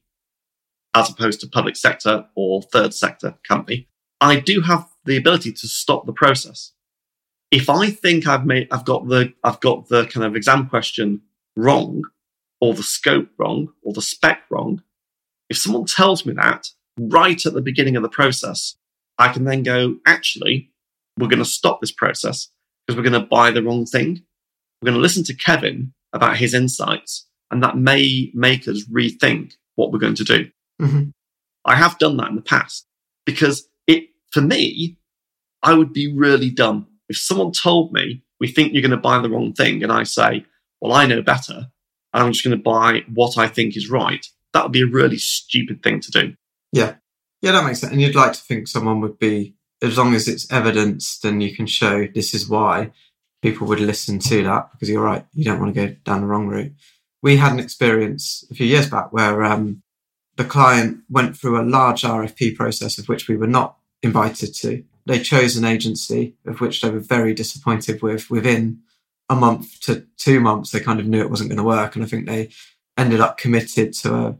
as 0.93 1.09
opposed 1.09 1.39
to 1.39 1.47
public 1.47 1.75
sector 1.75 2.25
or 2.35 2.61
third 2.61 2.93
sector 2.93 3.35
company, 3.47 3.87
I 4.19 4.39
do 4.39 4.61
have 4.61 4.87
the 5.05 5.17
ability 5.17 5.53
to 5.53 5.67
stop 5.67 6.05
the 6.05 6.13
process. 6.13 6.73
If 7.51 7.69
I 7.69 7.89
think 7.89 8.27
I've 8.27 8.45
made, 8.45 8.67
I've 8.71 8.85
got 8.85 9.07
the, 9.07 9.33
I've 9.43 9.59
got 9.59 9.89
the 9.89 10.05
kind 10.05 10.25
of 10.25 10.35
exam 10.35 10.67
question 10.69 11.21
wrong, 11.55 12.03
or 12.61 12.73
the 12.73 12.83
scope 12.83 13.29
wrong, 13.37 13.69
or 13.83 13.93
the 13.93 14.01
spec 14.01 14.43
wrong, 14.49 14.81
if 15.49 15.57
someone 15.57 15.85
tells 15.85 16.25
me 16.25 16.33
that 16.33 16.67
right 16.97 17.45
at 17.45 17.53
the 17.53 17.61
beginning 17.61 17.95
of 17.97 18.03
the 18.03 18.09
process, 18.09 18.75
I 19.17 19.33
can 19.33 19.43
then 19.43 19.63
go, 19.63 19.97
actually, 20.05 20.71
we're 21.17 21.27
going 21.27 21.39
to 21.39 21.45
stop 21.45 21.81
this 21.81 21.91
process 21.91 22.47
because 22.87 22.97
we're 22.97 23.09
going 23.09 23.21
to 23.21 23.27
buy 23.27 23.51
the 23.51 23.63
wrong 23.63 23.85
thing. 23.85 24.23
We're 24.81 24.87
going 24.87 24.97
to 24.97 25.01
listen 25.01 25.23
to 25.25 25.33
Kevin 25.33 25.93
about 26.13 26.37
his 26.37 26.53
insights, 26.53 27.27
and 27.51 27.61
that 27.63 27.77
may 27.77 28.31
make 28.33 28.67
us 28.67 28.85
rethink 28.85 29.53
what 29.75 29.91
we're 29.91 29.99
going 29.99 30.15
to 30.15 30.23
do. 30.23 30.49
hmm 30.79 31.09
I 31.63 31.75
have 31.75 31.99
done 31.99 32.17
that 32.17 32.29
in 32.29 32.35
the 32.35 32.41
past 32.41 32.87
because 33.23 33.67
it, 33.85 34.05
for 34.31 34.41
me, 34.41 34.97
I 35.61 35.75
would 35.75 35.93
be 35.93 36.11
really 36.11 36.49
dumb 36.49 36.87
if 37.11 37.17
someone 37.17 37.51
told 37.51 37.93
me, 37.93 38.23
we 38.39 38.47
think 38.47 38.73
you're 38.73 38.81
going 38.81 38.91
to 38.91 38.97
buy 38.97 39.19
the 39.19 39.29
wrong 39.29 39.53
thing. 39.53 39.83
And 39.83 39.91
I 39.91 40.03
say, 40.03 40.45
well, 40.79 40.93
I 40.93 41.05
know 41.05 41.21
better. 41.21 41.67
And 42.13 42.23
I'm 42.23 42.31
just 42.31 42.43
going 42.43 42.57
to 42.57 42.63
buy 42.63 43.03
what 43.13 43.37
I 43.37 43.47
think 43.47 43.77
is 43.77 43.89
right. 43.89 44.25
That 44.53 44.63
would 44.63 44.71
be 44.71 44.81
a 44.81 44.87
really 44.87 45.17
stupid 45.17 45.83
thing 45.83 45.99
to 46.01 46.11
do. 46.11 46.33
Yeah. 46.71 46.95
Yeah, 47.41 47.53
that 47.53 47.65
makes 47.65 47.79
sense. 47.79 47.91
And 47.91 48.01
you'd 48.01 48.15
like 48.15 48.33
to 48.33 48.41
think 48.41 48.67
someone 48.67 49.01
would 49.01 49.19
be, 49.19 49.55
as 49.81 49.97
long 49.97 50.13
as 50.13 50.27
it's 50.27 50.51
evidenced 50.51 51.25
and 51.25 51.41
you 51.41 51.55
can 51.55 51.65
show 51.65 52.07
this 52.07 52.33
is 52.33 52.47
why, 52.49 52.91
people 53.41 53.67
would 53.67 53.79
listen 53.79 54.19
to 54.19 54.43
that 54.43 54.71
because 54.71 54.89
you're 54.89 55.03
right. 55.03 55.25
You 55.33 55.43
don't 55.43 55.59
want 55.59 55.73
to 55.73 55.87
go 55.87 55.95
down 56.03 56.21
the 56.21 56.27
wrong 56.27 56.47
route. 56.47 56.73
We 57.21 57.37
had 57.37 57.51
an 57.51 57.59
experience 57.59 58.45
a 58.51 58.55
few 58.55 58.65
years 58.65 58.89
back 58.89 59.11
where 59.11 59.43
um, 59.43 59.83
the 60.37 60.45
client 60.45 61.01
went 61.09 61.37
through 61.37 61.59
a 61.59 61.63
large 61.63 62.03
RFP 62.03 62.55
process 62.55 62.97
of 62.97 63.07
which 63.07 63.27
we 63.27 63.35
were 63.35 63.47
not 63.47 63.77
invited 64.01 64.53
to. 64.55 64.83
They 65.05 65.19
chose 65.19 65.57
an 65.57 65.65
agency 65.65 66.35
of 66.45 66.61
which 66.61 66.81
they 66.81 66.89
were 66.89 66.99
very 66.99 67.33
disappointed 67.33 68.01
with. 68.01 68.29
Within 68.29 68.81
a 69.29 69.35
month 69.35 69.79
to 69.81 70.05
two 70.17 70.39
months, 70.39 70.71
they 70.71 70.79
kind 70.79 70.99
of 70.99 71.07
knew 71.07 71.21
it 71.21 71.29
wasn't 71.29 71.49
going 71.49 71.57
to 71.57 71.63
work. 71.63 71.95
And 71.95 72.03
I 72.03 72.07
think 72.07 72.25
they 72.25 72.49
ended 72.97 73.19
up 73.19 73.37
committed 73.37 73.93
to 73.93 74.13
a, 74.13 74.37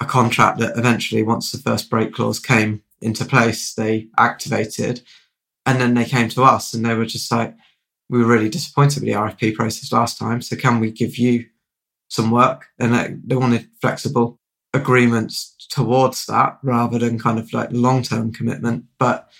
a 0.00 0.04
contract 0.04 0.58
that 0.58 0.76
eventually, 0.76 1.22
once 1.22 1.52
the 1.52 1.58
first 1.58 1.90
break 1.90 2.12
clause 2.14 2.38
came 2.38 2.82
into 3.00 3.24
place, 3.24 3.74
they 3.74 4.08
activated. 4.18 5.02
And 5.66 5.80
then 5.80 5.94
they 5.94 6.04
came 6.04 6.28
to 6.30 6.42
us 6.42 6.74
and 6.74 6.84
they 6.84 6.94
were 6.94 7.06
just 7.06 7.30
like, 7.30 7.54
we 8.08 8.18
were 8.18 8.26
really 8.26 8.48
disappointed 8.48 9.02
with 9.02 9.04
the 9.04 9.18
RFP 9.18 9.54
process 9.54 9.92
last 9.92 10.18
time. 10.18 10.42
So 10.42 10.56
can 10.56 10.80
we 10.80 10.90
give 10.90 11.16
you 11.16 11.46
some 12.08 12.30
work? 12.30 12.66
And 12.78 13.20
they, 13.24 13.36
wanted 13.36 13.68
flexible 13.80 14.38
agreements 14.74 15.54
towards 15.70 16.26
that 16.26 16.58
rather 16.62 16.98
than 16.98 17.18
kind 17.18 17.38
of 17.38 17.52
like 17.52 17.68
long 17.70 18.02
term 18.02 18.32
commitment. 18.32 18.84
But 18.98 19.30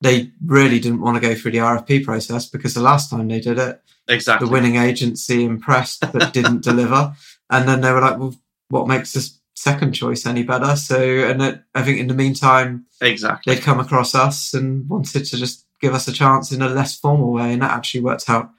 they 0.00 0.30
really 0.44 0.78
didn't 0.78 1.00
want 1.00 1.16
to 1.16 1.20
go 1.28 1.34
through 1.34 1.52
the 1.52 1.58
RFP 1.58 2.04
process 2.04 2.48
because 2.48 2.74
the 2.74 2.82
last 2.82 3.10
time 3.10 3.28
they 3.28 3.40
did 3.40 3.58
it, 3.58 3.82
Exactly. 4.08 4.46
the 4.46 4.52
winning 4.52 4.76
agency 4.76 5.44
impressed 5.44 6.04
but 6.12 6.32
didn't 6.32 6.62
deliver. 6.62 7.14
And 7.50 7.68
then 7.68 7.80
they 7.80 7.92
were 7.92 8.00
like, 8.00 8.18
well, 8.18 8.34
what 8.68 8.86
makes 8.88 9.12
this 9.12 9.38
second 9.54 9.92
choice 9.92 10.24
any 10.24 10.42
better? 10.44 10.76
So, 10.76 11.00
and 11.02 11.42
it, 11.42 11.62
I 11.74 11.82
think 11.82 11.98
in 11.98 12.06
the 12.06 12.14
meantime, 12.14 12.86
exactly. 13.00 13.54
they'd 13.54 13.62
come 13.62 13.80
across 13.80 14.14
us 14.14 14.54
and 14.54 14.88
wanted 14.88 15.24
to 15.24 15.36
just 15.36 15.66
give 15.80 15.94
us 15.94 16.08
a 16.08 16.12
chance 16.12 16.52
in 16.52 16.62
a 16.62 16.68
less 16.68 16.98
formal 16.98 17.32
way. 17.32 17.52
And 17.52 17.62
that 17.62 17.72
actually 17.72 18.02
worked 18.02 18.30
out 18.30 18.50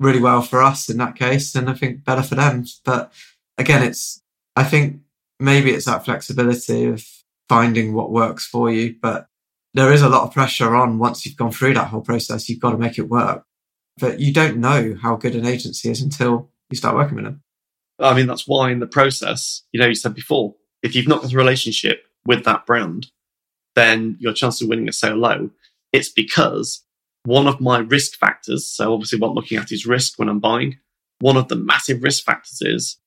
really 0.00 0.20
well 0.20 0.42
for 0.42 0.62
us 0.62 0.88
in 0.88 0.98
that 0.98 1.16
case. 1.16 1.54
And 1.54 1.68
I 1.68 1.74
think 1.74 2.04
better 2.04 2.22
for 2.22 2.34
them. 2.36 2.64
But 2.84 3.12
again, 3.58 3.82
it's, 3.82 4.22
I 4.56 4.64
think 4.64 5.00
maybe 5.40 5.70
it's 5.70 5.86
that 5.86 6.04
flexibility 6.04 6.84
of 6.84 7.04
finding 7.48 7.94
what 7.94 8.10
works 8.12 8.46
for 8.46 8.70
you. 8.70 8.94
But 9.00 9.26
there 9.74 9.92
is 9.92 10.02
a 10.02 10.08
lot 10.08 10.22
of 10.22 10.32
pressure 10.32 10.74
on 10.74 10.98
once 10.98 11.26
you've 11.26 11.36
gone 11.36 11.50
through 11.50 11.74
that 11.74 11.88
whole 11.88 12.00
process, 12.00 12.48
you've 12.48 12.60
got 12.60 12.70
to 12.70 12.78
make 12.78 12.98
it 12.98 13.08
work. 13.08 13.44
But 13.98 14.20
you 14.20 14.32
don't 14.32 14.58
know 14.58 14.96
how 15.00 15.16
good 15.16 15.34
an 15.34 15.46
agency 15.46 15.90
is 15.90 16.00
until 16.00 16.50
you 16.70 16.76
start 16.76 16.96
working 16.96 17.16
with 17.16 17.24
them. 17.24 17.42
I 17.98 18.14
mean, 18.14 18.26
that's 18.26 18.46
why 18.48 18.70
in 18.70 18.80
the 18.80 18.86
process, 18.86 19.62
you 19.72 19.80
know, 19.80 19.86
you 19.86 19.94
said 19.94 20.14
before, 20.14 20.54
if 20.82 20.94
you've 20.94 21.08
not 21.08 21.22
got 21.22 21.32
a 21.32 21.36
relationship 21.36 22.04
with 22.26 22.44
that 22.44 22.66
brand, 22.66 23.08
then 23.74 24.16
your 24.20 24.32
chance 24.32 24.60
of 24.60 24.68
winning 24.68 24.88
is 24.88 24.98
so 24.98 25.14
low. 25.14 25.50
It's 25.92 26.08
because 26.08 26.84
one 27.24 27.46
of 27.46 27.60
my 27.60 27.78
risk 27.78 28.18
factors, 28.18 28.68
so 28.68 28.92
obviously 28.92 29.18
what 29.18 29.28
I'm 29.28 29.34
looking 29.34 29.58
at 29.58 29.72
is 29.72 29.86
risk 29.86 30.18
when 30.18 30.28
I'm 30.28 30.40
buying. 30.40 30.78
One 31.20 31.36
of 31.36 31.48
the 31.48 31.56
massive 31.56 32.02
risk 32.02 32.24
factors 32.24 32.60
is 32.62 32.98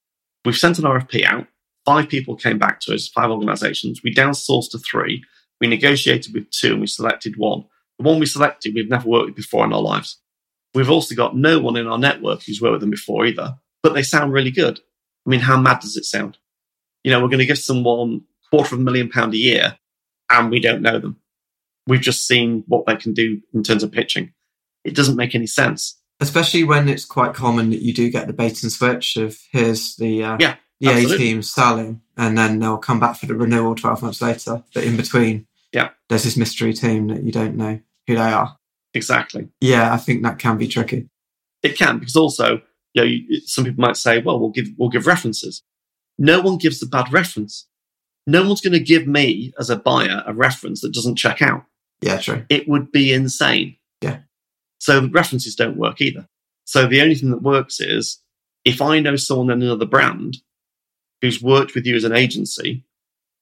we've 0.46 0.56
sent 0.56 0.80
an 0.80 0.86
RFP 0.86 1.26
out. 1.26 1.48
Five 1.86 2.10
people 2.10 2.36
came 2.36 2.58
back 2.58 2.80
to 2.82 2.94
us, 2.94 3.08
five 3.08 3.30
organizations. 3.30 4.02
We 4.04 4.14
downsourced 4.14 4.72
to 4.72 4.80
three. 4.80 5.24
We 5.60 5.68
negotiated 5.68 6.34
with 6.34 6.50
two 6.52 6.74
and 6.74 6.82
we 6.82 6.88
selected 6.88 7.36
one. 7.38 7.66
The 8.00 8.06
one 8.06 8.20
we 8.20 8.26
selected, 8.26 8.76
we've 8.76 8.90
never 8.90 9.08
worked 9.08 9.28
with 9.28 9.36
before 9.36 9.66
in 9.66 9.74
our 9.74 9.82
lives. 9.82 10.20
We've 10.74 10.90
also 10.90 11.16
got 11.16 11.36
no 11.36 11.60
one 11.60 11.78
in 11.78 11.88
our 11.88 11.98
network 11.98 12.44
who's 12.44 12.62
worked 12.62 12.74
with 12.74 12.82
them 12.82 12.92
before 12.92 13.26
either, 13.26 13.58
but 13.82 13.94
they 13.94 14.04
sound 14.04 14.34
really 14.34 14.52
good. 14.52 14.80
I 15.26 15.30
mean, 15.30 15.40
how 15.40 15.60
mad 15.60 15.80
does 15.80 15.98
it 15.98 16.06
sound? 16.06 16.38
You 17.04 17.12
know, 17.12 17.22
we're 17.22 17.30
going 17.30 17.40
to 17.40 17.46
give 17.46 17.58
someone 17.58 18.22
quarter 18.52 18.76
of 18.76 18.82
a 18.82 18.84
million 18.84 19.10
pound 19.10 19.34
a 19.34 19.38
year 19.38 19.78
and 20.30 20.50
we 20.52 20.60
don't 20.60 20.82
know 20.82 21.00
them. 21.00 21.18
We've 21.88 22.02
just 22.02 22.28
seen 22.28 22.64
what 22.68 22.86
they 22.86 22.96
can 22.96 23.14
do 23.14 23.42
in 23.54 23.64
terms 23.64 23.84
of 23.84 23.92
pitching. 23.92 24.34
It 24.84 24.96
doesn't 24.96 25.16
make 25.16 25.36
any 25.36 25.48
sense. 25.48 26.00
Especially 26.20 26.64
when 26.64 26.90
it's 26.90 27.06
quite 27.06 27.34
common 27.34 27.70
that 27.70 27.82
you 27.82 27.94
do 27.94 28.10
get 28.10 28.28
the 28.28 28.34
bait 28.34 28.62
and 28.64 28.72
switch 28.72 29.18
of 29.18 29.38
here's 29.52 29.96
the 29.96 30.24
uh, 30.24 30.38
Yeah. 30.40 30.56
A 30.84 30.90
Absolutely. 30.90 31.18
team 31.18 31.42
selling, 31.42 32.02
and 32.18 32.38
then 32.38 32.60
they'll 32.60 32.78
come 32.78 33.00
back 33.00 33.18
for 33.18 33.26
the 33.26 33.36
renewal 33.36 33.74
12 33.76 34.02
months 34.04 34.22
later. 34.22 34.64
But 34.74 34.84
in 34.84 34.96
between, 34.96 35.48
Yeah. 35.74 35.90
there's 36.10 36.24
this 36.24 36.38
mystery 36.38 36.74
team 36.74 37.08
that 37.08 37.24
you 37.24 37.32
don't 37.32 37.56
know 37.58 37.80
who 38.06 38.16
they 38.16 38.22
are. 38.22 38.58
Exactly. 38.94 39.48
Yeah, 39.60 39.94
I 39.94 39.98
think 39.98 40.24
that 40.24 40.38
can 40.40 40.58
be 40.58 40.68
tricky. 40.68 41.10
It 41.64 41.76
can 41.78 41.98
because 42.00 42.16
also, 42.16 42.62
you 42.94 43.02
know, 43.02 43.04
you, 43.04 43.42
some 43.42 43.66
people 43.66 43.82
might 43.82 43.98
say, 43.98 44.20
"Well, 44.22 44.40
we'll 44.40 44.52
give 44.52 44.68
we'll 44.78 44.90
give 44.90 45.08
references." 45.08 45.64
No 46.20 46.42
one 46.42 46.58
gives 46.58 46.82
a 46.82 46.88
bad 46.88 47.12
reference. 47.12 47.68
No 48.26 48.46
one's 48.46 48.62
going 48.62 48.74
to 48.74 48.80
give 48.80 49.08
me 49.08 49.54
as 49.60 49.70
a 49.70 49.76
buyer 49.76 50.24
a 50.26 50.34
reference 50.34 50.82
that 50.82 50.94
doesn't 50.94 51.16
check 51.16 51.42
out. 51.42 51.64
Yeah, 52.02 52.18
true. 52.20 52.46
It 52.50 52.68
would 52.68 52.92
be 52.92 53.14
insane. 53.14 53.78
Yeah. 54.02 54.20
So 54.80 55.00
the 55.02 55.10
references 55.10 55.56
don't 55.56 55.78
work 55.78 56.02
either. 56.02 56.28
So 56.66 56.86
the 56.88 57.02
only 57.02 57.16
thing 57.16 57.32
that 57.32 57.42
works 57.42 57.80
is 57.80 58.20
if 58.66 58.82
I 58.82 59.00
know 59.00 59.16
someone 59.16 59.50
in 59.52 59.62
another 59.64 59.86
brand 59.86 60.38
who's 61.22 61.42
worked 61.42 61.76
with 61.76 61.86
you 61.86 61.96
as 61.96 62.04
an 62.04 62.14
agency, 62.14 62.84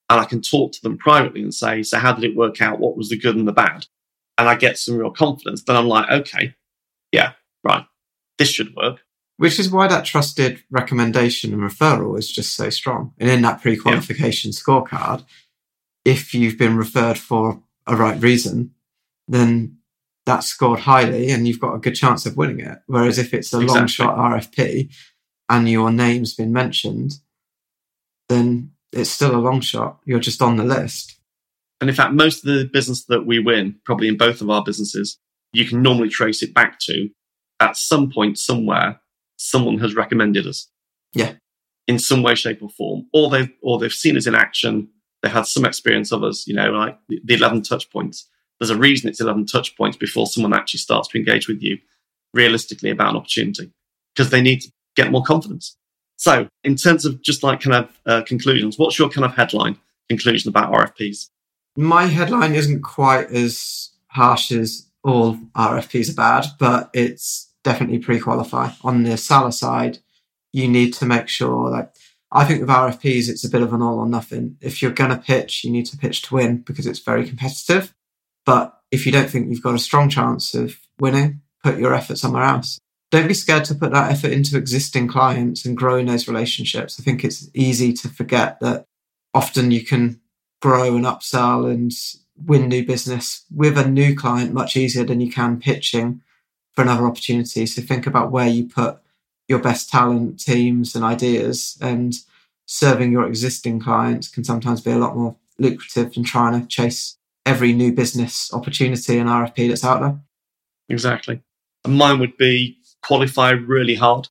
and 0.09 0.19
I 0.19 0.25
can 0.25 0.41
talk 0.41 0.71
to 0.73 0.81
them 0.81 0.97
privately 0.97 1.41
and 1.41 1.53
say, 1.53 1.83
"So 1.83 1.99
how 1.99 2.13
did 2.13 2.23
it 2.23 2.35
work 2.35 2.61
out? 2.61 2.79
What 2.79 2.97
was 2.97 3.09
the 3.09 3.17
good 3.17 3.35
and 3.35 3.47
the 3.47 3.53
bad?" 3.53 3.87
And 4.37 4.49
I 4.49 4.55
get 4.55 4.77
some 4.77 4.97
real 4.97 5.11
confidence. 5.11 5.63
Then 5.63 5.75
I'm 5.75 5.87
like, 5.87 6.09
"Okay, 6.09 6.55
yeah, 7.11 7.33
right, 7.63 7.85
this 8.37 8.49
should 8.49 8.75
work." 8.75 9.01
Which 9.37 9.59
is 9.59 9.69
why 9.69 9.87
that 9.87 10.05
trusted 10.05 10.63
recommendation 10.69 11.53
and 11.53 11.61
referral 11.61 12.17
is 12.17 12.31
just 12.31 12.55
so 12.55 12.69
strong. 12.69 13.13
And 13.17 13.29
in 13.29 13.41
that 13.41 13.61
pre 13.61 13.75
qualification 13.75 14.51
scorecard, 14.51 15.25
if 16.05 16.33
you've 16.33 16.57
been 16.57 16.77
referred 16.77 17.17
for 17.17 17.61
a 17.85 17.95
right 17.95 18.21
reason, 18.21 18.73
then 19.27 19.77
that's 20.25 20.47
scored 20.47 20.79
highly 20.81 21.29
and 21.31 21.47
you've 21.47 21.59
got 21.59 21.75
a 21.75 21.79
good 21.79 21.95
chance 21.95 22.25
of 22.25 22.37
winning 22.37 22.59
it. 22.59 22.79
Whereas 22.87 23.17
if 23.17 23.33
it's 23.33 23.53
a 23.53 23.59
long 23.59 23.87
shot 23.87 24.17
RFP 24.17 24.89
and 25.49 25.69
your 25.69 25.91
name's 25.91 26.33
been 26.33 26.53
mentioned, 26.53 27.19
then 28.29 28.71
it's 28.91 29.09
still 29.09 29.35
a 29.35 29.37
long 29.37 29.61
shot. 29.61 29.99
You're 30.05 30.19
just 30.19 30.41
on 30.41 30.57
the 30.57 30.63
list. 30.63 31.19
And 31.81 31.89
in 31.89 31.95
fact, 31.95 32.13
most 32.13 32.45
of 32.45 32.53
the 32.53 32.69
business 32.71 33.05
that 33.05 33.25
we 33.25 33.39
win, 33.39 33.79
probably 33.83 34.07
in 34.07 34.17
both 34.17 34.41
of 34.41 34.49
our 34.49 34.63
businesses, 34.63 35.17
you 35.53 35.65
can 35.65 35.81
normally 35.81 36.09
trace 36.09 36.41
it 36.41 36.53
back 36.53 36.79
to 36.81 37.09
at 37.59 37.77
some 37.77 38.11
point 38.11 38.37
somewhere, 38.37 38.99
someone 39.37 39.79
has 39.79 39.95
recommended 39.95 40.47
us. 40.47 40.69
Yeah. 41.13 41.33
In 41.87 41.99
some 41.99 42.23
way, 42.23 42.35
shape, 42.35 42.61
or 42.61 42.69
form. 42.69 43.07
Or 43.13 43.29
they've 43.29 43.51
or 43.61 43.77
they've 43.77 43.91
seen 43.91 44.17
us 44.17 44.27
in 44.27 44.35
action, 44.35 44.89
they've 45.21 45.31
had 45.31 45.45
some 45.45 45.65
experience 45.65 46.11
of 46.11 46.23
us, 46.23 46.47
you 46.47 46.55
know, 46.55 46.71
like 46.71 46.97
the, 47.09 47.21
the 47.23 47.35
eleven 47.35 47.61
touch 47.61 47.89
points. 47.91 48.27
There's 48.59 48.69
a 48.69 48.77
reason 48.77 49.09
it's 49.09 49.21
eleven 49.21 49.45
touch 49.45 49.77
points 49.77 49.97
before 49.97 50.27
someone 50.27 50.53
actually 50.53 50.79
starts 50.79 51.07
to 51.09 51.17
engage 51.17 51.47
with 51.47 51.61
you 51.61 51.77
realistically 52.33 52.89
about 52.89 53.11
an 53.11 53.17
opportunity. 53.17 53.71
Because 54.15 54.31
they 54.31 54.41
need 54.41 54.61
to 54.61 54.71
get 54.95 55.11
more 55.11 55.23
confidence. 55.23 55.77
So, 56.17 56.47
in 56.63 56.75
terms 56.75 57.05
of 57.05 57.21
just 57.21 57.43
like 57.43 57.61
kind 57.61 57.85
of 57.85 57.99
uh, 58.05 58.21
conclusions, 58.23 58.77
what's 58.77 58.97
your 58.97 59.09
kind 59.09 59.25
of 59.25 59.35
headline 59.35 59.77
conclusion 60.09 60.49
about 60.49 60.71
RFPs? 60.71 61.29
My 61.77 62.05
headline 62.05 62.55
isn't 62.55 62.81
quite 62.81 63.29
as 63.31 63.91
harsh 64.07 64.51
as 64.51 64.87
all 65.03 65.35
RFPs 65.55 66.11
are 66.11 66.15
bad, 66.15 66.45
but 66.57 66.89
it's 66.93 67.53
definitely 67.63 67.99
pre-qualify. 67.99 68.71
On 68.83 69.03
the 69.03 69.17
seller 69.17 69.51
side, 69.51 69.99
you 70.53 70.67
need 70.67 70.93
to 70.95 71.05
make 71.05 71.27
sure 71.27 71.69
that. 71.71 71.95
I 72.31 72.43
think 72.43 72.59
with 72.59 72.69
RFPs 72.69 73.29
it's 73.29 73.45
a 73.45 73.49
bit 73.49 73.61
of 73.61 73.71
an 73.71 73.81
all 73.81 73.99
or 73.99 74.07
nothing. 74.07 74.57
If 74.59 74.81
you're 74.81 74.91
gonna 74.91 75.17
pitch, 75.17 75.63
you 75.63 75.71
need 75.71 75.85
to 75.87 75.97
pitch 75.97 76.23
to 76.23 76.33
win 76.33 76.57
because 76.57 76.87
it's 76.87 76.99
very 76.99 77.25
competitive. 77.25 77.93
But 78.45 78.77
if 78.91 79.05
you 79.05 79.11
don't 79.11 79.29
think 79.29 79.49
you've 79.49 79.63
got 79.63 79.75
a 79.75 79.79
strong 79.79 80.09
chance 80.09 80.53
of 80.53 80.77
winning, 80.99 81.41
put 81.63 81.77
your 81.77 81.93
effort 81.93 82.17
somewhere 82.17 82.43
else. 82.43 82.79
Don't 83.15 83.29
be 83.29 83.33
scared 83.33 83.63
to 83.65 83.75
put 83.75 83.93
that 83.93 84.11
effort 84.11 84.33
into 84.33 84.57
existing 84.57 85.07
clients 85.07 85.63
and 85.63 85.77
growing 85.77 86.05
those 86.05 86.27
relationships. 86.27 86.99
I 86.99 87.03
think 87.03 87.23
it's 87.23 87.49
easy 87.53 87.93
to 87.93 88.09
forget 88.09 88.59
that 88.59 88.87
often 89.33 89.71
you 89.71 89.85
can 89.85 90.19
grow 90.61 90.97
and 90.97 91.05
upsell 91.05 91.71
and 91.71 91.93
win 92.45 92.67
new 92.67 92.85
business 92.85 93.45
with 93.49 93.77
a 93.77 93.87
new 93.87 94.17
client 94.17 94.51
much 94.53 94.75
easier 94.75 95.05
than 95.05 95.21
you 95.21 95.31
can 95.31 95.61
pitching 95.61 96.23
for 96.73 96.81
another 96.81 97.07
opportunity. 97.07 97.65
So 97.65 97.81
think 97.81 98.05
about 98.05 98.33
where 98.33 98.49
you 98.49 98.67
put 98.67 98.97
your 99.47 99.59
best 99.59 99.89
talent, 99.89 100.41
teams, 100.41 100.93
and 100.93 101.05
ideas, 101.05 101.77
and 101.79 102.13
serving 102.65 103.13
your 103.13 103.25
existing 103.25 103.79
clients 103.79 104.27
can 104.27 104.43
sometimes 104.43 104.81
be 104.81 104.91
a 104.91 104.97
lot 104.97 105.15
more 105.15 105.37
lucrative 105.57 106.13
than 106.15 106.25
trying 106.25 106.59
to 106.59 106.67
chase 106.67 107.15
every 107.45 107.71
new 107.71 107.93
business 107.93 108.53
opportunity 108.53 109.17
and 109.17 109.29
RFP 109.29 109.69
that's 109.69 109.85
out 109.85 110.01
there. 110.01 110.19
Exactly. 110.89 111.41
And 111.85 111.97
mine 111.97 112.19
would 112.19 112.35
be 112.35 112.77
qualify 113.05 113.51
really 113.51 113.95
hard. 113.95 114.27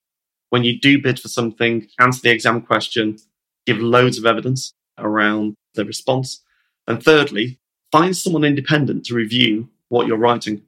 When 0.51 0.65
you 0.65 0.79
do 0.79 1.01
bid 1.01 1.19
for 1.19 1.29
something, 1.29 1.89
answer 2.01 2.21
the 2.23 2.31
exam 2.31 2.61
question, 2.63 3.19
give 3.67 3.79
loads 3.79 4.19
of 4.19 4.27
evidence 4.27 4.73
around 4.99 5.55
the 5.75 5.85
response. 5.85 6.43
And 6.87 7.03
thirdly, 7.03 7.59
find 7.91 8.17
someone 8.17 8.45
independent 8.45 9.05
to 9.07 9.15
review 9.15 9.69
what 9.89 10.07
you're 10.07 10.19
writing. 10.19 10.63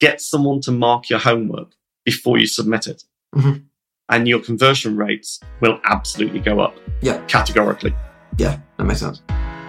Get 0.00 0.20
someone 0.20 0.60
to 0.62 0.72
mark 0.72 1.08
your 1.08 1.20
homework 1.20 1.72
before 2.04 2.38
you 2.38 2.46
submit 2.46 2.86
it. 2.86 3.04
Mhm. 3.34 3.64
And 4.08 4.28
your 4.28 4.40
conversion 4.40 4.96
rates 4.96 5.40
will 5.60 5.80
absolutely 5.84 6.40
go 6.40 6.60
up 6.60 6.76
Yeah, 7.00 7.24
categorically. 7.26 7.94
yeah, 8.38 8.60
that 8.76 8.84
makes 8.84 9.00
sense. 9.00 9.22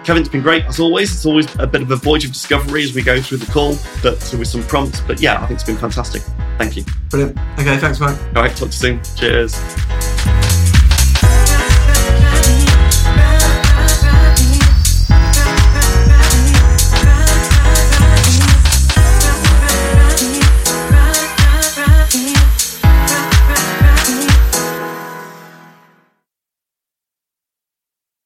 Kevin, 0.04 0.20
it's 0.20 0.30
been 0.30 0.42
great 0.42 0.64
as 0.66 0.78
always. 0.78 1.10
It's 1.10 1.24
always 1.24 1.46
a 1.56 1.66
bit 1.66 1.80
of 1.80 1.90
a 1.90 1.96
voyage 1.96 2.26
of 2.26 2.32
discovery 2.32 2.84
as 2.84 2.94
we 2.94 3.02
go 3.02 3.20
through 3.20 3.38
the 3.38 3.50
call, 3.50 3.76
but 4.02 4.20
with 4.38 4.48
some 4.48 4.62
prompts. 4.64 5.00
But 5.00 5.20
yeah, 5.20 5.42
I 5.42 5.46
think 5.46 5.52
it's 5.52 5.64
been 5.64 5.78
fantastic. 5.78 6.20
Thank 6.58 6.76
you. 6.76 6.84
Brilliant. 7.08 7.38
Okay, 7.58 7.78
thanks, 7.78 8.00
mate. 8.00 8.18
All 8.36 8.42
right, 8.42 8.50
talk 8.50 8.58
to 8.58 8.64
you 8.88 9.00
soon. 9.00 9.02
Cheers. 9.16 10.03